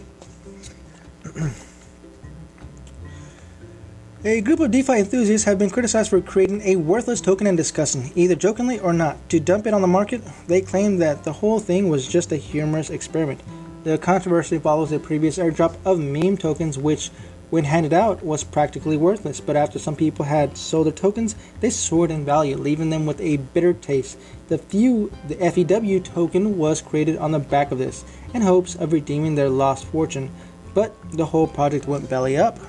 a 4.23 4.39
group 4.39 4.61
of 4.61 4.71
DeFi 4.71 4.99
enthusiasts 4.99 5.43
have 5.43 5.59
been 5.59 5.69
criticized 5.69 6.09
for 6.09 6.21
creating 6.21 6.61
a 6.61 6.77
worthless 6.77 7.19
token 7.19 7.47
and 7.47 7.57
discussing, 7.57 8.13
either 8.15 8.33
jokingly 8.33 8.79
or 8.79 8.93
not, 8.93 9.17
to 9.27 9.41
dump 9.41 9.67
it 9.67 9.73
on 9.73 9.81
the 9.81 9.87
market. 9.87 10.21
They 10.47 10.61
claim 10.61 10.99
that 10.99 11.25
the 11.25 11.33
whole 11.33 11.59
thing 11.59 11.89
was 11.89 12.07
just 12.07 12.31
a 12.31 12.37
humorous 12.37 12.89
experiment. 12.89 13.41
The 13.83 13.97
controversy 13.97 14.57
follows 14.57 14.93
a 14.93 14.99
previous 14.99 15.37
airdrop 15.37 15.75
of 15.83 15.99
meme 15.99 16.37
tokens, 16.37 16.77
which, 16.77 17.11
when 17.49 17.63
handed 17.63 17.93
out, 17.93 18.23
was 18.23 18.43
practically 18.43 18.97
worthless. 18.97 19.39
But 19.39 19.55
after 19.55 19.79
some 19.79 19.95
people 19.95 20.25
had 20.25 20.57
sold 20.57 20.87
their 20.87 20.93
tokens, 20.93 21.35
they 21.59 21.69
soared 21.69 22.11
in 22.11 22.25
value, 22.25 22.57
leaving 22.57 22.89
them 22.89 23.05
with 23.05 23.21
a 23.21 23.37
bitter 23.37 23.73
taste. 23.73 24.17
The 24.47 24.57
few, 24.57 25.11
the 25.27 25.35
FEW 25.35 25.99
token 26.03 26.57
was 26.57 26.81
created 26.81 27.17
on 27.17 27.31
the 27.31 27.39
back 27.39 27.71
of 27.71 27.77
this 27.77 28.03
in 28.33 28.41
hopes 28.41 28.75
of 28.75 28.93
redeeming 28.93 29.35
their 29.35 29.49
lost 29.49 29.85
fortune, 29.85 30.29
but 30.73 30.93
the 31.11 31.25
whole 31.25 31.47
project 31.47 31.87
went 31.87 32.09
belly 32.09 32.37
up. 32.37 32.59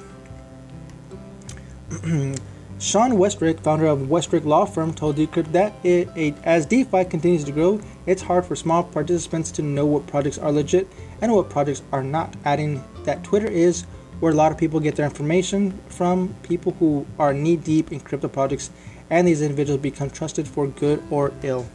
Sean 2.80 3.10
Westrick, 3.12 3.58
founder 3.60 3.86
of 3.86 3.98
Westrick 4.02 4.44
Law 4.44 4.64
Firm, 4.64 4.94
told 4.94 5.16
Decrypt 5.16 5.50
that 5.50 5.74
it, 5.82 6.08
it, 6.14 6.36
as 6.44 6.64
DeFi 6.64 7.04
continues 7.06 7.42
to 7.42 7.50
grow, 7.50 7.80
it's 8.06 8.22
hard 8.22 8.44
for 8.46 8.54
small 8.54 8.84
participants 8.84 9.50
to 9.52 9.62
know 9.62 9.84
what 9.84 10.06
projects 10.06 10.38
are 10.38 10.52
legit 10.52 10.86
and 11.20 11.32
what 11.32 11.50
projects 11.50 11.82
are 11.90 12.04
not, 12.04 12.36
adding 12.44 12.84
that 13.02 13.24
Twitter 13.24 13.48
is 13.48 13.84
where 14.20 14.32
a 14.32 14.34
lot 14.34 14.52
of 14.52 14.58
people 14.58 14.80
get 14.80 14.96
their 14.96 15.06
information 15.06 15.78
from 15.88 16.34
people 16.42 16.72
who 16.78 17.06
are 17.18 17.32
knee 17.32 17.56
deep 17.56 17.92
in 17.92 18.00
crypto 18.00 18.28
projects, 18.28 18.70
and 19.10 19.26
these 19.26 19.42
individuals 19.42 19.80
become 19.80 20.10
trusted 20.10 20.46
for 20.46 20.66
good 20.66 21.02
or 21.10 21.32
ill. 21.42 21.66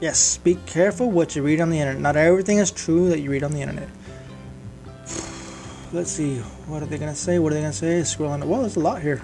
Yes, 0.00 0.38
be 0.38 0.54
careful 0.66 1.10
what 1.10 1.36
you 1.36 1.42
read 1.42 1.60
on 1.60 1.70
the 1.70 1.78
internet. 1.78 2.00
Not 2.00 2.16
everything 2.16 2.58
is 2.58 2.70
true 2.70 3.10
that 3.10 3.20
you 3.20 3.30
read 3.30 3.42
on 3.42 3.52
the 3.52 3.60
internet. 3.60 3.88
Let's 5.92 6.10
see, 6.10 6.38
what 6.66 6.82
are 6.82 6.86
they 6.86 6.96
to 6.98 7.14
say? 7.14 7.38
What 7.38 7.52
are 7.52 7.56
they 7.56 7.62
to 7.62 7.72
say? 7.72 8.00
Scrolling. 8.00 8.44
Well, 8.44 8.60
there's 8.60 8.76
a 8.76 8.80
lot 8.80 9.02
here. 9.02 9.20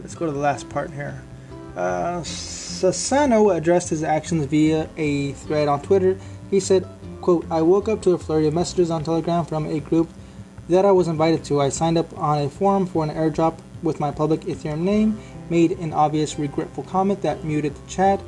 Let's 0.00 0.14
go 0.14 0.26
to 0.26 0.32
the 0.32 0.38
last 0.38 0.68
part 0.68 0.90
here. 0.90 1.22
Uh, 1.76 2.20
Sassano 2.20 3.56
addressed 3.56 3.88
his 3.88 4.02
actions 4.02 4.46
via 4.46 4.88
a 4.96 5.32
thread 5.32 5.68
on 5.68 5.80
Twitter. 5.82 6.18
He 6.50 6.60
said, 6.60 6.86
quote, 7.24 7.46
I 7.50 7.62
woke 7.62 7.88
up 7.88 8.02
to 8.02 8.12
a 8.12 8.18
flurry 8.18 8.46
of 8.46 8.54
messages 8.54 8.90
on 8.90 9.02
Telegram 9.02 9.44
from 9.44 9.66
a 9.66 9.80
group 9.80 10.08
that 10.68 10.84
I 10.84 10.92
was 10.92 11.08
invited 11.08 11.42
to. 11.46 11.60
I 11.60 11.70
signed 11.70 11.98
up 11.98 12.16
on 12.18 12.38
a 12.38 12.48
forum 12.48 12.86
for 12.86 13.02
an 13.02 13.10
airdrop 13.10 13.58
with 13.82 13.98
my 13.98 14.10
public 14.10 14.42
Ethereum 14.42 14.80
name, 14.80 15.18
made 15.50 15.72
an 15.72 15.92
obvious 15.92 16.38
regretful 16.38 16.84
comment 16.84 17.22
that 17.22 17.42
muted 17.42 17.74
the 17.74 17.90
chat, 17.90 18.20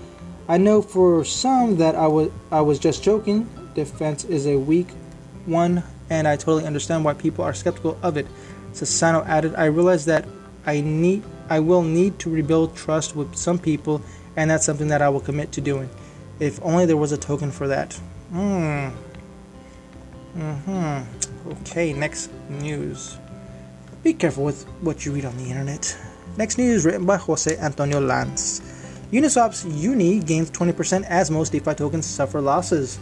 I 0.48 0.58
know 0.58 0.80
for 0.80 1.24
some 1.24 1.76
that 1.78 1.96
I 1.96 2.06
was 2.06 2.30
I 2.52 2.60
was 2.60 2.78
just 2.78 3.02
joking. 3.02 3.48
Defense 3.74 4.24
is 4.24 4.46
a 4.46 4.56
weak 4.56 4.88
one, 5.44 5.82
and 6.08 6.28
I 6.28 6.36
totally 6.36 6.64
understand 6.64 7.04
why 7.04 7.14
people 7.14 7.44
are 7.44 7.52
skeptical 7.52 7.98
of 8.02 8.16
it. 8.16 8.26
Sassano 8.72 9.26
added, 9.26 9.54
I 9.56 9.64
realize 9.64 10.04
that 10.04 10.24
I 10.64 10.80
need 10.80 11.24
I 11.48 11.60
will 11.60 11.82
need 11.82 12.18
to 12.20 12.30
rebuild 12.30 12.76
trust 12.76 13.16
with 13.16 13.34
some 13.34 13.58
people, 13.58 14.02
and 14.36 14.50
that's 14.50 14.64
something 14.64 14.88
that 14.88 15.02
I 15.02 15.08
will 15.08 15.20
commit 15.20 15.50
to 15.52 15.60
doing. 15.60 15.90
If 16.38 16.62
only 16.62 16.86
there 16.86 16.96
was 16.96 17.12
a 17.12 17.16
token 17.16 17.50
for 17.50 17.66
that. 17.68 17.98
Hmm. 18.36 18.90
Mm-hmm. 20.36 21.50
Okay, 21.52 21.94
next 21.94 22.30
news. 22.50 23.16
Be 24.02 24.12
careful 24.12 24.44
with 24.44 24.64
what 24.82 25.06
you 25.06 25.12
read 25.12 25.24
on 25.24 25.34
the 25.38 25.44
internet. 25.44 25.96
Next 26.36 26.58
news 26.58 26.84
written 26.84 27.06
by 27.06 27.16
Jose 27.16 27.56
Antonio 27.56 27.98
Lanz. 27.98 28.60
Uniswap's 29.10 29.64
Uni 29.64 30.20
gains 30.20 30.50
20% 30.50 31.04
as 31.04 31.30
most 31.30 31.50
DeFi 31.50 31.72
tokens 31.72 32.04
suffer 32.04 32.42
losses. 32.42 32.98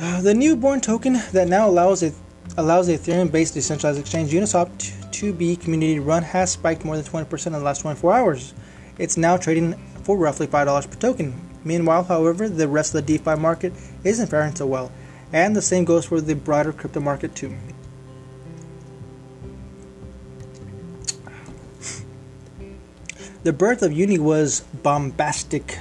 Uh, 0.00 0.20
the 0.20 0.34
newborn 0.34 0.80
token 0.80 1.12
that 1.30 1.46
now 1.46 1.68
allows 1.68 2.02
it 2.02 2.12
allows 2.58 2.88
the 2.88 2.98
Ethereum-based 2.98 3.54
decentralized 3.54 4.00
exchange 4.00 4.32
Uniswap 4.32 4.68
to 5.12 5.32
be 5.32 5.54
community-run 5.54 6.24
has 6.24 6.50
spiked 6.50 6.84
more 6.84 6.96
than 6.96 7.04
20% 7.04 7.46
in 7.46 7.52
the 7.52 7.60
last 7.60 7.82
24 7.82 8.12
hours. 8.12 8.52
It's 8.98 9.16
now 9.16 9.36
trading 9.36 9.80
for 10.04 10.16
roughly 10.16 10.46
$5 10.46 10.90
per 10.90 10.96
token. 10.96 11.34
Meanwhile, 11.64 12.04
however, 12.04 12.48
the 12.48 12.68
rest 12.68 12.94
of 12.94 13.04
the 13.04 13.18
DeFi 13.18 13.36
market 13.36 13.72
isn't 14.04 14.28
faring 14.28 14.54
so 14.54 14.66
well. 14.66 14.92
And 15.32 15.56
the 15.56 15.62
same 15.62 15.84
goes 15.84 16.04
for 16.04 16.20
the 16.20 16.34
broader 16.34 16.72
crypto 16.72 17.00
market, 17.00 17.34
too. 17.34 17.56
The 23.42 23.52
birth 23.52 23.82
of 23.82 23.92
Uni 23.92 24.18
was 24.18 24.60
bombastic. 24.82 25.78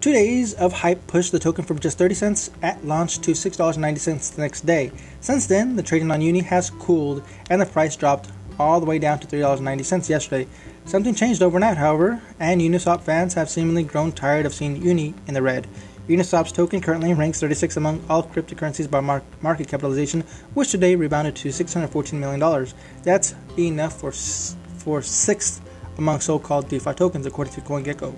Two 0.00 0.12
days 0.12 0.54
of 0.54 0.72
hype 0.72 1.06
pushed 1.08 1.32
the 1.32 1.38
token 1.38 1.64
from 1.64 1.78
just 1.78 1.98
30 1.98 2.14
cents 2.14 2.50
at 2.62 2.84
launch 2.84 3.18
to 3.20 3.32
$6.90 3.32 4.34
the 4.34 4.40
next 4.40 4.64
day. 4.64 4.92
Since 5.20 5.46
then, 5.46 5.76
the 5.76 5.82
trading 5.82 6.10
on 6.10 6.20
Uni 6.20 6.40
has 6.40 6.70
cooled 6.70 7.22
and 7.50 7.60
the 7.60 7.66
price 7.66 7.96
dropped 7.96 8.30
all 8.58 8.78
the 8.78 8.86
way 8.86 8.98
down 8.98 9.18
to 9.18 9.26
$3.90 9.26 10.08
yesterday. 10.08 10.46
Something 10.90 11.14
changed 11.14 11.40
overnight, 11.40 11.76
however, 11.76 12.20
and 12.40 12.60
Uniswap 12.60 13.02
fans 13.02 13.34
have 13.34 13.48
seemingly 13.48 13.84
grown 13.84 14.10
tired 14.10 14.44
of 14.44 14.52
seeing 14.52 14.82
Uni 14.82 15.14
in 15.28 15.34
the 15.34 15.40
red. 15.40 15.68
Uniswap's 16.08 16.50
token 16.50 16.80
currently 16.80 17.14
ranks 17.14 17.38
36 17.38 17.76
among 17.76 18.04
all 18.10 18.24
cryptocurrencies 18.24 18.90
by 18.90 18.98
mar- 18.98 19.22
market 19.40 19.68
capitalization, 19.68 20.22
which 20.54 20.72
today 20.72 20.96
rebounded 20.96 21.36
to 21.36 21.50
$614 21.50 22.14
million. 22.14 22.66
That's 23.04 23.36
enough 23.56 24.00
for, 24.00 24.08
s- 24.08 24.56
for 24.78 25.00
sixth 25.00 25.62
among 25.96 26.18
so 26.18 26.40
called 26.40 26.68
DeFi 26.68 26.92
tokens, 26.94 27.24
according 27.24 27.54
to 27.54 27.60
CoinGecko. 27.60 28.12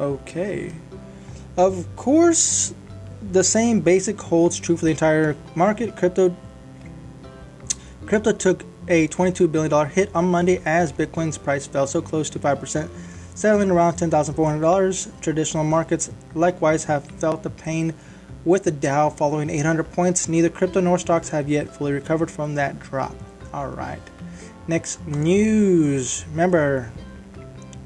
Okay. 0.00 0.72
Of 1.56 1.86
course, 1.94 2.74
the 3.30 3.44
same 3.44 3.80
basic 3.80 4.20
holds 4.20 4.58
true 4.58 4.76
for 4.76 4.86
the 4.86 4.90
entire 4.90 5.36
market. 5.54 5.96
Crypto 5.96 6.36
crypto 8.06 8.32
took 8.32 8.64
a 8.88 9.08
$22 9.08 9.50
billion 9.50 9.88
hit 9.90 10.14
on 10.14 10.26
Monday 10.26 10.60
as 10.64 10.92
Bitcoin's 10.92 11.38
price 11.38 11.66
fell 11.66 11.86
so 11.86 12.02
close 12.02 12.28
to 12.30 12.38
5%, 12.38 12.88
settling 13.34 13.70
around 13.70 13.94
$10,400. 13.94 15.20
Traditional 15.20 15.64
markets 15.64 16.10
likewise 16.34 16.84
have 16.84 17.04
felt 17.04 17.42
the 17.42 17.50
pain 17.50 17.94
with 18.44 18.64
the 18.64 18.70
Dow 18.70 19.08
following 19.08 19.50
800 19.50 19.84
points. 19.92 20.28
Neither 20.28 20.48
crypto 20.48 20.80
nor 20.80 20.98
stocks 20.98 21.28
have 21.28 21.48
yet 21.48 21.74
fully 21.74 21.92
recovered 21.92 22.30
from 22.30 22.54
that 22.56 22.78
drop. 22.80 23.14
All 23.52 23.68
right. 23.68 24.02
Next 24.66 25.04
news. 25.06 26.24
Remember, 26.30 26.90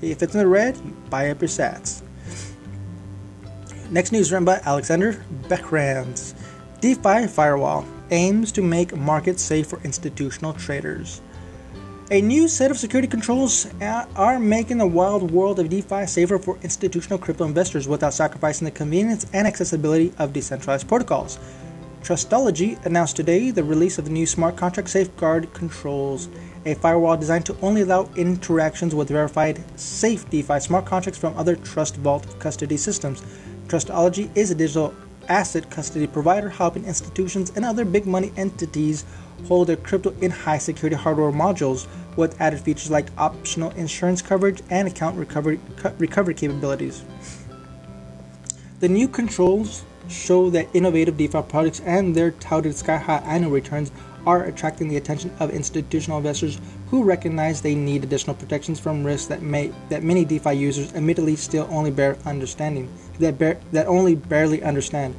if 0.01 0.23
it's 0.23 0.35
in 0.35 0.41
the 0.41 0.47
red, 0.47 0.79
buy 1.11 1.31
up 1.31 1.41
your 1.41 1.49
sats. 1.49 2.03
Next 3.91 4.13
news 4.13 4.33
written 4.33 4.45
by 4.45 4.61
Alexander 4.65 5.25
Behrens. 5.49 6.35
DeFi 6.81 7.27
Firewall 7.27 7.87
aims 8.11 8.53
to 8.53 8.63
make 8.63 8.97
markets 8.97 9.43
safe 9.43 9.67
for 9.67 9.81
institutional 9.83 10.53
traders. 10.53 11.21
A 12.13 12.21
new 12.21 12.47
set 12.47 12.71
of 12.71 12.79
security 12.79 13.09
controls 13.09 13.67
are 13.81 14.39
making 14.39 14.79
the 14.79 14.87
wild 14.87 15.29
world 15.33 15.59
of 15.59 15.69
DeFi 15.69 16.07
safer 16.07 16.39
for 16.39 16.57
institutional 16.63 17.19
crypto 17.19 17.45
investors 17.45 17.89
without 17.89 18.15
sacrificing 18.15 18.65
the 18.65 18.71
convenience 18.71 19.27
and 19.33 19.45
accessibility 19.45 20.13
of 20.19 20.33
decentralized 20.33 20.87
protocols. 20.87 21.41
Trustology 22.03 22.79
announced 22.87 23.17
today 23.17 23.51
the 23.51 23.65
release 23.65 23.99
of 23.99 24.05
the 24.05 24.13
new 24.13 24.27
smart 24.27 24.57
contract 24.57 24.89
safeguard 24.89 25.53
controls, 25.53 26.29
a 26.65 26.75
firewall 26.75 27.17
designed 27.17 27.47
to 27.47 27.57
only 27.61 27.81
allow 27.81 28.09
interactions 28.15 28.95
with 28.95 29.09
verified, 29.09 29.61
safe 29.77 30.31
DeFi 30.31 30.61
smart 30.61 30.87
contracts 30.87 31.19
from 31.19 31.37
other 31.37 31.57
Trust 31.57 31.97
Vault 31.97 32.39
custody 32.39 32.77
systems. 32.77 33.25
Trustology 33.67 34.31
is 34.37 34.53
a 34.53 34.55
digital 34.55 34.95
asset 35.29 35.71
custody 35.71 36.07
provider 36.07 36.49
helping 36.49 36.85
institutions 36.85 37.51
and 37.57 37.65
other 37.65 37.85
big 37.85 38.07
money 38.07 38.33
entities 38.37 39.05
hold 39.47 39.69
their 39.69 39.77
crypto 39.77 40.15
in 40.21 40.31
high 40.31 40.59
security 40.59 40.97
hardware 40.97 41.33
modules 41.33 41.87
with 42.17 42.41
added 42.41 42.61
features 42.61 42.91
like 42.91 43.07
optional 43.19 43.71
insurance 43.73 44.23
coverage 44.23 44.63
and 44.71 44.89
account 44.89 45.17
recovery, 45.19 45.61
recovery 45.99 46.35
capabilities. 46.35 47.05
The 48.81 48.89
new 48.89 49.09
controls 49.09 49.85
show 50.09 50.51
that 50.51 50.69
innovative 50.75 51.17
DeFi 51.17 51.43
products 51.43 51.81
and 51.81 52.15
their 52.15 52.31
touted 52.33 52.75
sky 52.77 52.97
high 52.97 53.19
annual 53.19 53.51
returns 53.51 53.91
are 54.27 54.45
attracting 54.45 54.89
the 54.89 54.97
attention 54.97 55.31
of 55.39 55.51
institutional 55.51 56.19
investors 56.19 56.61
who 56.89 57.05
recognize 57.05 57.61
they 57.61 57.75
need 57.75 58.03
additional 58.05 58.35
protections 58.35 58.81
from 58.81 59.05
risks 59.05 59.29
that 59.29 59.41
may 59.41 59.73
that 59.89 60.03
many 60.03 60.25
DeFi 60.25 60.53
users 60.53 60.93
admittedly 60.95 61.37
still 61.37 61.67
only 61.71 61.91
bear 61.91 62.17
understanding 62.27 62.93
that 63.19 63.39
bear, 63.39 63.59
that 63.73 63.87
only 63.87 64.15
barely 64.15 64.63
understand. 64.63 65.15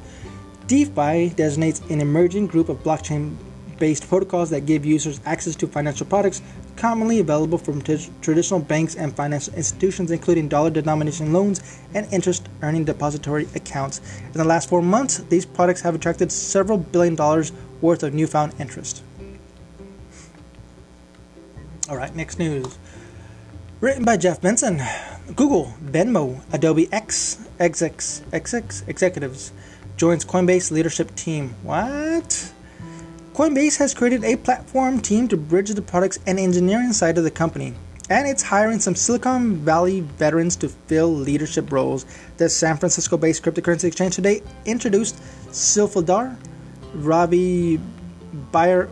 DeFi 0.68 1.30
designates 1.30 1.80
an 1.90 2.02
emerging 2.02 2.48
group 2.48 2.70
of 2.70 2.78
blockchain 2.84 3.36
based 3.80 4.08
protocols 4.08 4.50
that 4.50 4.66
give 4.66 4.86
users 4.86 5.22
access 5.26 5.56
to 5.56 5.68
financial 5.68 6.06
products 6.06 6.42
commonly 6.76 7.20
available 7.20 7.58
from 7.58 7.82
t- 7.82 8.10
traditional 8.22 8.60
banks 8.60 8.96
and 8.96 9.16
financial 9.16 9.54
institutions, 9.56 10.12
including 10.12 10.48
dollar 10.48 10.70
denomination 10.70 11.34
loans 11.34 11.80
and 11.94 12.08
interest 12.12 12.48
earning 12.62 12.86
depository 12.86 13.48
accounts. 13.56 14.00
In 14.26 14.34
the 14.34 14.44
last 14.44 14.70
four 14.70 14.82
months, 14.82 15.18
these 15.30 15.46
products 15.46 15.82
have 15.82 15.96
attracted 15.96 16.32
several 16.32 16.78
billion 16.78 17.16
dollars 17.16 17.52
worth 17.82 18.04
of 18.04 18.14
newfound 18.14 18.54
interest. 18.60 19.04
All 21.90 21.98
right, 21.98 22.14
next 22.16 22.38
news. 22.38 22.78
Written 23.80 24.06
by 24.06 24.18
Jeff 24.18 24.42
Benson. 24.42 24.82
Google, 25.36 25.76
Venmo, 25.86 26.42
Adobe 26.52 26.92
X, 26.92 27.38
XX, 27.60 28.22
XX 28.32 28.88
executives 28.88 29.52
joins 29.98 30.26
Coinbase 30.26 30.72
leadership 30.72 31.14
team. 31.14 31.54
What? 31.62 32.52
Coinbase 33.36 33.78
has 33.78 33.94
created 33.94 34.24
a 34.24 34.36
platform 34.38 35.00
team 35.00 35.28
to 35.28 35.38
bridge 35.38 35.70
the 35.70 35.84
products 35.84 36.18
and 36.26 36.40
engineering 36.40 36.92
side 36.92 37.20
of 37.20 37.24
the 37.24 37.30
company, 37.30 37.76
and 38.10 38.28
it's 38.28 38.42
hiring 38.42 38.80
some 38.80 38.96
Silicon 38.96 39.58
Valley 39.58 40.00
veterans 40.00 40.56
to 40.56 40.70
fill 40.70 41.14
leadership 41.14 41.72
roles. 41.72 42.08
The 42.38 42.50
San 42.50 42.78
Francisco 42.78 43.16
based 43.16 43.44
cryptocurrency 43.44 43.84
exchange 43.84 44.16
today 44.16 44.42
introduced 44.66 45.22
Silfidar, 45.52 46.36
Ravi 46.96 47.80
Byakod, 48.52 48.86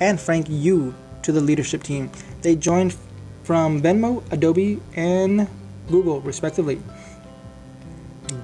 and 0.00 0.18
Frank 0.18 0.46
Yu 0.48 0.94
to 1.20 1.32
the 1.32 1.40
leadership 1.42 1.82
team. 1.82 2.10
They 2.46 2.54
joined 2.54 2.94
from 3.42 3.82
Venmo, 3.82 4.22
Adobe, 4.30 4.80
and 4.94 5.48
Google, 5.90 6.20
respectively. 6.20 6.80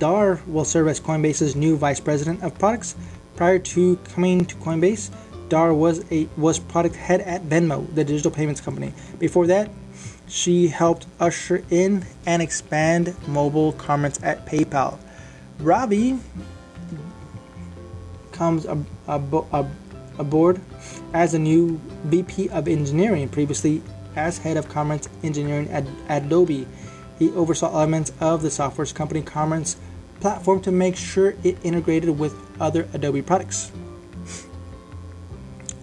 Dar 0.01 0.41
will 0.49 0.65
serve 0.65 0.89
as 0.89 0.99
Coinbase's 0.99 1.55
new 1.55 1.77
vice 1.77 2.01
president 2.01 2.43
of 2.43 2.59
products. 2.59 2.97
Prior 3.37 3.61
to 3.61 3.95
coming 4.13 4.45
to 4.47 4.57
Coinbase, 4.57 5.13
Dar 5.49 5.73
was 5.73 6.05
a 6.11 6.27
was 6.37 6.59
product 6.59 6.97
head 6.97 7.21
at 7.21 7.45
Venmo, 7.45 7.95
the 7.95 8.03
digital 8.03 8.33
payments 8.33 8.61
company. 8.61 8.93
Before 9.21 9.47
that, 9.47 9.71
she 10.27 10.67
helped 10.67 11.07
usher 11.21 11.63
in 11.71 12.05
and 12.27 12.43
expand 12.43 13.15
mobile 13.29 13.71
commerce 13.71 14.19
at 14.21 14.45
PayPal. 14.47 14.99
Ravi 15.61 16.19
comes 18.33 18.67
ab- 18.67 18.85
ab- 19.07 19.47
ab- 19.53 19.71
aboard 20.19 20.61
as 21.15 21.35
a 21.35 21.39
new 21.39 21.81
VP 22.05 22.49
of 22.49 22.67
engineering, 22.67 23.29
previously 23.29 23.81
as 24.17 24.39
head 24.39 24.57
of 24.57 24.69
commerce 24.69 25.09
engineering 25.23 25.69
at 25.71 25.85
Adobe. 26.09 26.67
He 27.19 27.31
oversaw 27.33 27.73
elements 27.73 28.13
of 28.21 28.43
the 28.43 28.51
software 28.51 28.87
company 28.87 29.23
Commerce 29.23 29.77
platform 30.21 30.61
to 30.63 30.73
make 30.73 30.97
sure 30.97 31.35
it 31.43 31.59
integrated 31.63 32.19
with 32.19 32.35
other 32.61 32.89
Adobe 32.95 33.23
products. 33.23 33.73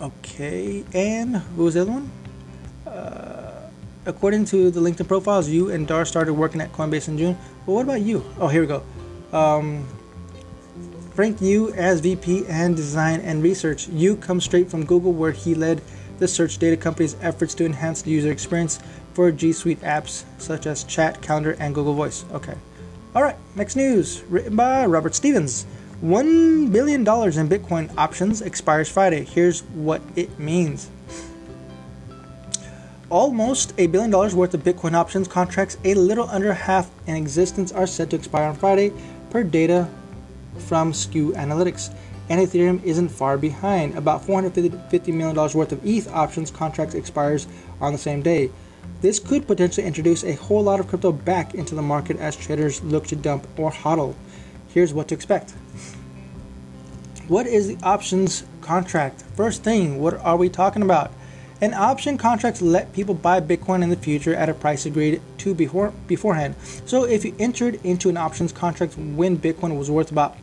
Okay, 0.01 0.85
and 0.93 1.37
who 1.37 1.65
was 1.65 1.73
the 1.73 1.81
other 1.81 1.91
one? 1.91 2.11
Uh, 2.87 3.69
according 4.05 4.45
to 4.45 4.71
the 4.71 4.79
LinkedIn 4.79 5.07
profiles, 5.07 5.49
Yu 5.49 5.71
and 5.71 5.85
Dar 5.85 6.05
started 6.05 6.33
working 6.33 6.61
at 6.61 6.71
Coinbase 6.71 7.09
in 7.09 7.17
June. 7.17 7.37
Well, 7.65 7.75
what 7.75 7.83
about 7.83 8.01
Yu? 8.01 8.23
Oh, 8.39 8.47
here 8.47 8.61
we 8.61 8.67
go. 8.67 8.83
Um, 9.37 9.85
Frank 11.13 11.41
Yu 11.41 11.73
as 11.73 11.99
VP 11.99 12.45
and 12.47 12.77
Design 12.77 13.19
and 13.19 13.43
Research. 13.43 13.89
Yu 13.89 14.15
comes 14.15 14.45
straight 14.45 14.69
from 14.71 14.85
Google, 14.85 15.11
where 15.11 15.33
he 15.33 15.53
led 15.53 15.81
the 16.19 16.27
search 16.27 16.57
data 16.57 16.77
company's 16.77 17.15
efforts 17.21 17.53
to 17.55 17.65
enhance 17.65 18.01
the 18.01 18.11
user 18.11 18.31
experience 18.31 18.79
for 19.13 19.31
G 19.31 19.51
Suite 19.51 19.81
apps 19.81 20.23
such 20.37 20.67
as 20.67 20.83
Chat, 20.83 21.21
Calendar, 21.21 21.55
and 21.59 21.73
Google 21.73 21.93
Voice. 21.93 22.25
Okay. 22.31 22.55
All 23.15 23.23
right, 23.23 23.35
next 23.55 23.75
news 23.75 24.21
written 24.29 24.55
by 24.55 24.85
Robert 24.85 25.15
Stevens. 25.15 25.65
$1 26.03 26.71
billion 26.71 27.01
in 27.01 27.05
Bitcoin 27.05 27.91
options 27.97 28.41
expires 28.41 28.87
Friday. 28.87 29.25
Here's 29.25 29.61
what 29.61 30.01
it 30.15 30.39
means. 30.39 30.89
Almost 33.09 33.73
a 33.77 33.87
billion 33.87 34.11
dollars 34.11 34.35
worth 34.35 34.53
of 34.53 34.61
Bitcoin 34.61 34.93
options 34.93 35.27
contracts, 35.27 35.77
a 35.83 35.95
little 35.95 36.29
under 36.29 36.53
half 36.53 36.89
in 37.07 37.15
existence, 37.15 37.71
are 37.71 37.87
set 37.87 38.11
to 38.11 38.15
expire 38.15 38.45
on 38.45 38.55
Friday, 38.55 38.93
per 39.31 39.43
data 39.43 39.89
from 40.59 40.93
Skew 40.93 41.31
Analytics. 41.33 41.93
And 42.29 42.39
Ethereum 42.39 42.83
isn't 42.83 43.09
far 43.09 43.37
behind. 43.37 43.97
About 43.97 44.25
$450 44.25 45.13
million 45.13 45.35
worth 45.35 45.71
of 45.71 45.85
ETH 45.85 46.07
options 46.09 46.51
contracts 46.51 46.93
expires 46.93 47.47
on 47.81 47.91
the 47.91 47.97
same 47.97 48.21
day. 48.21 48.51
This 49.01 49.19
could 49.19 49.47
potentially 49.47 49.87
introduce 49.87 50.23
a 50.23 50.35
whole 50.35 50.63
lot 50.63 50.79
of 50.79 50.87
crypto 50.87 51.11
back 51.11 51.55
into 51.55 51.73
the 51.73 51.81
market 51.81 52.17
as 52.17 52.35
traders 52.35 52.83
look 52.83 53.07
to 53.07 53.15
dump 53.15 53.47
or 53.57 53.71
hodl. 53.71 54.13
Here's 54.67 54.93
what 54.93 55.07
to 55.07 55.15
expect. 55.15 55.51
What 57.27 57.47
is 57.47 57.67
the 57.67 57.77
options 57.83 58.43
contract? 58.61 59.23
First 59.35 59.63
thing, 59.63 59.99
what 59.99 60.15
are 60.15 60.37
we 60.37 60.49
talking 60.49 60.81
about? 60.81 61.11
An 61.61 61.73
option 61.73 62.17
contract 62.17 62.61
let 62.61 62.93
people 62.93 63.13
buy 63.13 63.41
Bitcoin 63.41 63.83
in 63.83 63.89
the 63.89 63.95
future 63.95 64.33
at 64.33 64.49
a 64.49 64.53
price 64.53 64.85
agreed 64.85 65.21
to 65.39 65.53
before 65.53 65.91
beforehand. 66.07 66.55
So 66.85 67.03
if 67.03 67.25
you 67.25 67.35
entered 67.37 67.79
into 67.83 68.09
an 68.09 68.17
options 68.17 68.51
contract 68.51 68.97
when 68.97 69.37
Bitcoin 69.37 69.77
was 69.77 69.91
worth 69.91 70.11
about 70.11 70.37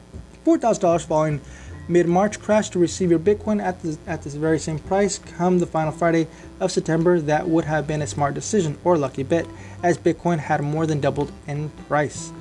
$4,000 0.45 1.07
following 1.07 1.41
mid-March 1.89 2.41
crash 2.41 2.71
to 2.71 2.79
receive 2.79 3.11
your 3.11 3.19
Bitcoin 3.19 3.63
at 3.63 3.81
the 3.83 3.97
at 4.07 4.23
this 4.23 4.35
very 4.35 4.59
same 4.59 4.79
price 4.79 5.19
come 5.19 5.59
the 5.59 5.67
final 5.67 5.93
Friday 5.93 6.27
of 6.61 6.73
September. 6.73 7.21
That 7.21 7.49
would 7.49 7.65
have 7.65 7.87
been 7.87 8.03
a 8.03 8.07
smart 8.07 8.35
decision 8.35 8.79
or 8.85 8.99
lucky 8.99 9.23
bet, 9.23 9.47
as 9.83 9.99
Bitcoin 9.99 10.39
had 10.39 10.61
more 10.63 10.87
than 10.87 11.01
doubled 11.01 11.33
in 11.47 11.71
price. 11.89 12.33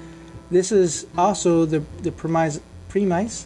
This 0.51 0.71
is 0.71 1.05
also 1.17 1.65
the 1.65 1.84
the 2.01 2.12
premise 2.12 2.60
premise 2.89 3.45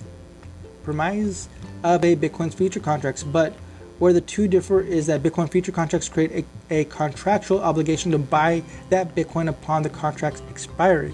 premise 0.83 1.49
of 1.83 2.03
a 2.03 2.15
Bitcoin's 2.15 2.55
future 2.55 2.79
contracts, 2.79 3.23
but 3.23 3.53
where 3.99 4.13
the 4.13 4.21
two 4.21 4.47
differ 4.47 4.79
is 4.79 5.07
that 5.07 5.21
Bitcoin 5.21 5.51
future 5.51 5.73
contracts 5.73 6.07
create 6.07 6.45
a, 6.71 6.73
a 6.73 6.85
contractual 6.85 7.59
obligation 7.59 8.11
to 8.11 8.17
buy 8.17 8.63
that 8.89 9.13
Bitcoin 9.13 9.49
upon 9.49 9.83
the 9.83 9.89
contract's 9.89 10.41
expiry. 10.49 11.13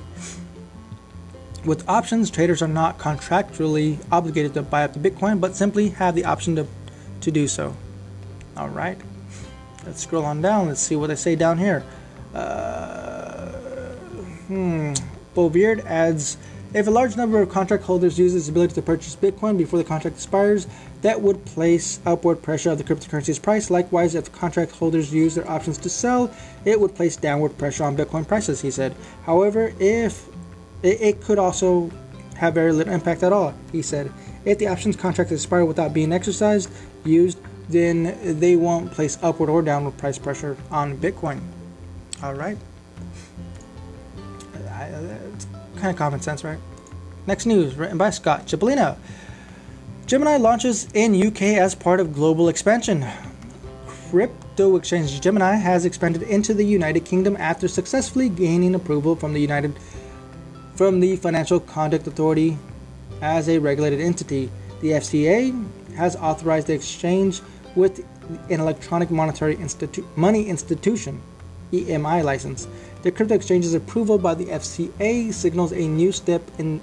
With 1.65 1.89
options, 1.89 2.29
traders 2.29 2.61
are 2.61 2.67
not 2.67 2.99
contractually 2.99 3.97
obligated 4.11 4.53
to 4.53 4.61
buy 4.61 4.83
up 4.83 4.93
the 4.93 4.99
Bitcoin, 4.99 5.41
but 5.41 5.55
simply 5.55 5.89
have 5.89 6.13
the 6.13 6.25
option 6.25 6.55
to, 6.57 6.67
to 7.21 7.31
do 7.31 7.47
so. 7.47 7.75
All 8.55 8.69
right, 8.69 8.97
let's 9.85 10.03
scroll 10.03 10.25
on 10.25 10.41
down. 10.41 10.67
Let's 10.67 10.79
see 10.79 10.95
what 10.95 11.07
they 11.07 11.15
say 11.15 11.35
down 11.35 11.57
here. 11.57 11.83
Uh, 12.35 13.51
hmm. 14.47 14.93
Boviard 15.33 15.81
adds 15.87 16.37
if 16.75 16.87
a 16.87 16.91
large 16.91 17.15
number 17.15 17.41
of 17.41 17.49
contract 17.49 17.85
holders 17.85 18.19
use 18.19 18.35
its 18.35 18.49
ability 18.49 18.75
to 18.75 18.81
purchase 18.81 19.15
Bitcoin 19.15 19.57
before 19.57 19.79
the 19.79 19.85
contract 19.85 20.17
expires, 20.17 20.67
that 21.03 21.21
would 21.21 21.45
place 21.45 22.01
upward 22.05 22.41
pressure 22.41 22.69
on 22.69 22.77
the 22.77 22.83
cryptocurrency's 22.83 23.39
price. 23.39 23.69
Likewise, 23.69 24.13
if 24.13 24.29
contract 24.33 24.73
holders 24.73 25.13
use 25.13 25.35
their 25.35 25.49
options 25.49 25.77
to 25.77 25.89
sell, 25.89 26.29
it 26.65 26.77
would 26.77 26.93
place 26.93 27.15
downward 27.15 27.57
pressure 27.57 27.85
on 27.85 27.95
Bitcoin 27.95 28.27
prices, 28.27 28.59
he 28.59 28.69
said. 28.69 28.93
However, 29.23 29.73
if 29.79 30.27
it, 30.83 31.01
it 31.01 31.21
could 31.21 31.39
also 31.39 31.91
have 32.35 32.53
very 32.53 32.71
little 32.71 32.93
impact 32.93 33.23
at 33.23 33.33
all, 33.33 33.53
he 33.71 33.81
said. 33.81 34.11
If 34.43 34.59
the 34.59 34.67
options 34.67 34.95
contract 34.95 35.31
expire 35.31 35.65
without 35.65 35.93
being 35.93 36.13
exercised, 36.13 36.69
used, 37.03 37.39
then 37.69 38.39
they 38.39 38.55
won't 38.55 38.91
place 38.91 39.17
upward 39.21 39.49
or 39.49 39.61
downward 39.61 39.97
price 39.97 40.17
pressure 40.17 40.57
on 40.69 40.97
Bitcoin. 40.97 41.39
All 42.21 42.33
right. 42.33 42.57
It's 45.33 45.47
kind 45.75 45.87
of 45.87 45.95
common 45.95 46.21
sense, 46.21 46.43
right? 46.43 46.59
Next 47.27 47.45
news, 47.45 47.75
written 47.75 47.97
by 47.97 48.11
Scott 48.11 48.45
Chipolina. 48.45 48.97
Gemini 50.05 50.37
launches 50.37 50.87
in 50.93 51.15
UK 51.27 51.41
as 51.41 51.73
part 51.73 51.99
of 51.99 52.13
global 52.13 52.49
expansion. 52.49 53.05
Crypto 53.87 54.75
exchange 54.75 55.19
Gemini 55.19 55.55
has 55.55 55.85
expanded 55.85 56.21
into 56.21 56.53
the 56.53 56.63
United 56.63 57.03
Kingdom 57.05 57.35
after 57.37 57.67
successfully 57.67 58.29
gaining 58.29 58.75
approval 58.75 59.15
from 59.15 59.33
the 59.33 59.41
United 59.41 59.75
from 60.75 60.99
the 60.99 61.15
Financial 61.15 61.59
Conduct 61.59 62.05
Authority 62.05 62.57
as 63.21 63.47
a 63.47 63.59
regulated 63.59 64.01
entity. 64.01 64.51
The 64.81 64.91
FCA 64.91 65.95
has 65.95 66.15
authorized 66.17 66.67
the 66.67 66.73
exchange 66.73 67.41
with 67.75 68.05
an 68.49 68.59
electronic 68.59 69.09
monetary 69.09 69.55
institu- 69.55 70.05
money 70.17 70.47
institution 70.47 71.21
EMI 71.71 72.23
license. 72.23 72.67
The 73.03 73.11
crypto 73.11 73.35
exchange's 73.35 73.73
approval 73.73 74.17
by 74.17 74.35
the 74.35 74.45
FCA 74.45 75.33
signals 75.33 75.71
a 75.71 75.87
new 75.87 76.11
step 76.11 76.41
in 76.57 76.81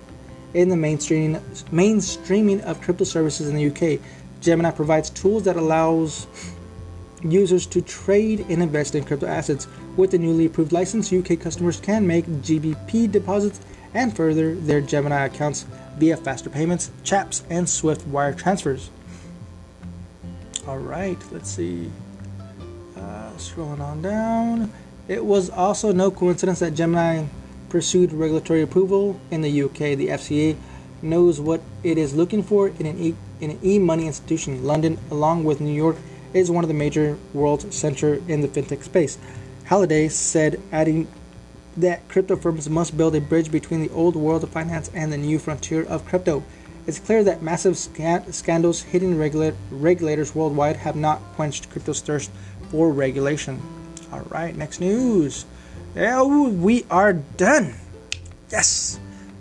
in 0.55 0.69
the 0.69 0.77
mainstreaming 0.77 1.41
mainstreaming 1.71 2.61
of 2.63 2.81
crypto 2.81 3.05
services 3.05 3.49
in 3.49 3.57
the 3.57 3.67
UK. 3.69 4.01
Gemini 4.41 4.71
provides 4.71 5.09
tools 5.09 5.45
that 5.45 5.57
allows 5.57 6.27
users 7.23 7.67
to 7.67 7.81
trade 7.81 8.41
and 8.49 8.63
invest 8.63 8.95
in 8.95 9.05
crypto 9.05 9.27
assets. 9.27 9.67
With 9.97 10.11
the 10.11 10.19
newly 10.19 10.47
approved 10.47 10.73
license, 10.73 11.13
UK 11.13 11.41
customers 11.41 11.81
can 11.81 12.07
make 12.07 12.27
GBP 12.27 13.11
deposits 13.11 13.61
and 13.95 14.15
further 14.15 14.55
their 14.55 14.81
Gemini 14.81 15.27
accounts 15.27 15.67
via 15.97 16.17
faster 16.17 16.51
payments, 16.51 16.91
CHAPS, 17.05 17.45
and 17.51 17.69
Swift 17.69 18.07
wire 18.07 18.35
transfers. 18.35 18.91
All 20.67 20.79
right, 20.79 21.19
let's 21.33 21.51
see. 21.51 21.91
Uh, 22.97 23.31
scrolling 23.37 23.81
on 23.81 24.01
down. 24.01 24.73
It 25.09 25.25
was 25.25 25.51
also 25.51 25.93
no 25.93 26.11
coincidence 26.11 26.61
that 26.61 26.75
Gemini 26.75 27.25
pursued 27.69 28.13
regulatory 28.13 28.63
approval 28.63 29.21
in 29.31 29.43
the 29.43 29.63
UK. 29.63 29.97
The 29.97 30.09
FCA 30.09 30.57
knows 31.03 31.41
what 31.41 31.61
it 31.83 31.99
is 31.99 32.15
looking 32.15 32.43
for 32.43 32.69
in 32.69 32.87
an 32.87 32.99
e- 32.99 33.17
in 33.41 33.51
an 33.51 33.59
e-money 33.65 34.07
institution. 34.07 34.63
London, 34.65 34.99
along 35.11 35.43
with 35.43 35.61
New 35.61 35.73
York, 35.73 35.97
is 36.33 36.51
one 36.51 36.63
of 36.63 36.69
the 36.69 36.75
major 36.75 37.19
world 37.35 37.73
center 37.73 38.23
in 38.29 38.41
the 38.41 38.49
fintech 38.49 38.85
space. 38.85 39.19
Halliday 39.65 40.09
said, 40.09 40.61
adding 40.71 41.09
that 41.77 42.07
crypto 42.09 42.37
firms 42.37 42.69
must 42.69 42.97
build 42.97 43.15
a 43.15 43.21
bridge 43.21 43.51
between 43.51 43.81
the 43.81 43.91
old 43.91 44.17
world 44.17 44.45
of 44.45 44.51
finance 44.51 44.91
and 44.95 45.13
the 45.13 45.17
new 45.17 45.39
frontier 45.39 45.85
of 45.85 46.05
crypto. 46.05 46.43
It's 46.87 46.99
clear 46.99 47.23
that 47.25 47.43
massive 47.43 47.79
scan- 47.79 48.33
scandals 48.33 48.83
hitting 48.83 49.17
regula- 49.17 49.55
regulators 49.71 50.35
worldwide 50.35 50.77
have 50.77 50.97
not 50.97 51.21
quenched 51.37 51.71
crypto's 51.71 52.01
thirst 52.01 52.31
for 52.71 52.91
regulation. 52.91 53.61
All 54.13 54.27
right, 54.31 54.55
next 54.57 54.81
news. 54.81 55.47
Yeah, 55.95 56.23
we 56.23 56.85
are 56.91 57.13
done. 57.13 57.75
Yes, 58.51 58.99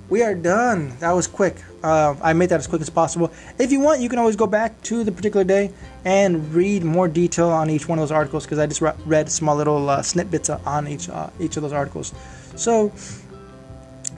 we 0.10 0.22
are 0.22 0.36
done. 0.36 0.96
That 1.00 1.12
was 1.12 1.28
quick. 1.28 1.56
Uh, 1.84 2.16
I 2.22 2.34
made 2.34 2.50
that 2.50 2.60
as 2.60 2.68
quick 2.68 2.82
as 2.82 2.90
possible. 2.90 3.32
If 3.58 3.72
you 3.72 3.80
want, 3.80 4.02
you 4.02 4.10
can 4.10 4.20
always 4.20 4.36
go 4.36 4.46
back 4.46 4.80
to 4.84 5.04
the 5.04 5.12
particular 5.12 5.44
day 5.44 5.72
and 6.06 6.54
read 6.54 6.84
more 6.84 7.08
detail 7.08 7.50
on 7.50 7.70
each 7.70 7.88
one 7.88 8.00
of 8.00 8.04
those 8.04 8.12
articles 8.12 8.46
because 8.46 8.60
I 8.60 8.68
just 8.68 8.82
read 9.06 9.32
small 9.32 9.56
little 9.56 9.90
uh, 9.90 10.02
snippets 10.02 10.50
on 10.50 10.88
each 10.88 11.10
uh, 11.10 11.30
each 11.40 11.58
of 11.58 11.64
those 11.64 11.74
articles. 11.74 12.14
So, 12.56 12.92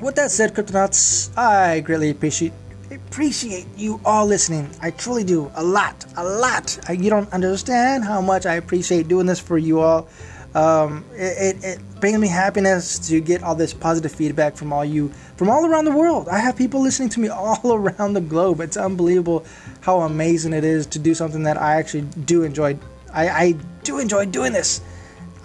with 0.02 0.16
that 0.16 0.32
said, 0.32 0.54
Cryptonauts, 0.54 1.36
I 1.38 1.82
greatly 1.82 2.10
appreciate 2.10 2.54
appreciate 2.92 3.66
you 3.76 4.00
all 4.06 4.26
listening. 4.26 4.70
I 4.82 4.92
truly 4.92 5.24
do 5.24 5.52
a 5.56 5.64
lot, 5.64 6.06
a 6.16 6.24
lot. 6.24 6.80
I, 6.88 6.94
you 6.94 7.10
don't 7.10 7.32
understand 7.34 8.04
how 8.04 8.22
much 8.22 8.46
I 8.46 8.56
appreciate 8.56 9.08
doing 9.08 9.26
this 9.26 9.40
for 9.40 9.58
you 9.58 9.80
all. 9.80 10.08
Um, 10.56 11.04
it, 11.14 11.56
it, 11.56 11.64
it, 11.64 11.80
brings 12.00 12.20
me 12.20 12.28
happiness 12.28 13.00
to 13.08 13.22
get 13.22 13.42
all 13.44 13.56
this 13.56 13.74
positive 13.74 14.12
feedback 14.12 14.58
from 14.58 14.74
all 14.74 14.84
you 14.84 15.08
from 15.38 15.50
all 15.50 15.66
around 15.66 15.86
the 15.86 15.96
world. 15.96 16.28
I 16.28 16.38
have 16.40 16.56
people 16.56 16.82
listening 16.82 17.10
to 17.10 17.20
me 17.20 17.30
all 17.30 17.60
around 17.74 18.14
the 18.14 18.22
globe. 18.22 18.60
It's 18.60 18.78
unbelievable 18.78 19.46
how 19.82 20.02
amazing 20.02 20.54
it 20.54 20.64
is 20.64 20.86
to 20.88 21.00
do 21.00 21.16
something 21.16 21.44
that 21.44 21.60
I 21.60 21.78
actually 21.78 22.02
do 22.26 22.44
enjoy. 22.44 22.78
I, 23.12 23.30
I 23.30 23.52
do 23.84 24.00
enjoy 24.00 24.26
doing 24.26 24.54
this. 24.54 24.82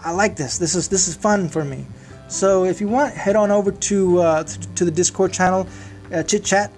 I 0.04 0.10
like 0.10 0.36
this. 0.36 0.58
This 0.58 0.74
is 0.74 0.88
this 0.88 1.08
is 1.08 1.14
fun 1.14 1.48
for 1.48 1.64
me. 1.64 1.86
So 2.28 2.64
if 2.64 2.80
you 2.80 2.88
want, 2.88 3.14
head 3.14 3.36
on 3.36 3.50
over 3.50 3.72
to 3.72 4.18
uh, 4.20 4.44
to 4.44 4.84
the 4.84 4.90
Discord 4.90 5.32
channel, 5.32 5.66
uh, 6.12 6.22
chit 6.22 6.44
chat. 6.44 6.70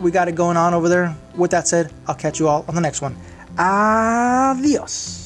We 0.00 0.10
got 0.10 0.26
it 0.26 0.34
going 0.34 0.56
on 0.56 0.74
over 0.74 0.88
there. 0.88 1.16
With 1.36 1.52
that 1.52 1.68
said, 1.68 1.92
I'll 2.06 2.14
catch 2.14 2.40
you 2.40 2.48
all 2.48 2.64
on 2.66 2.74
the 2.74 2.80
next 2.80 3.02
one. 3.02 3.16
Adios. 3.58 5.17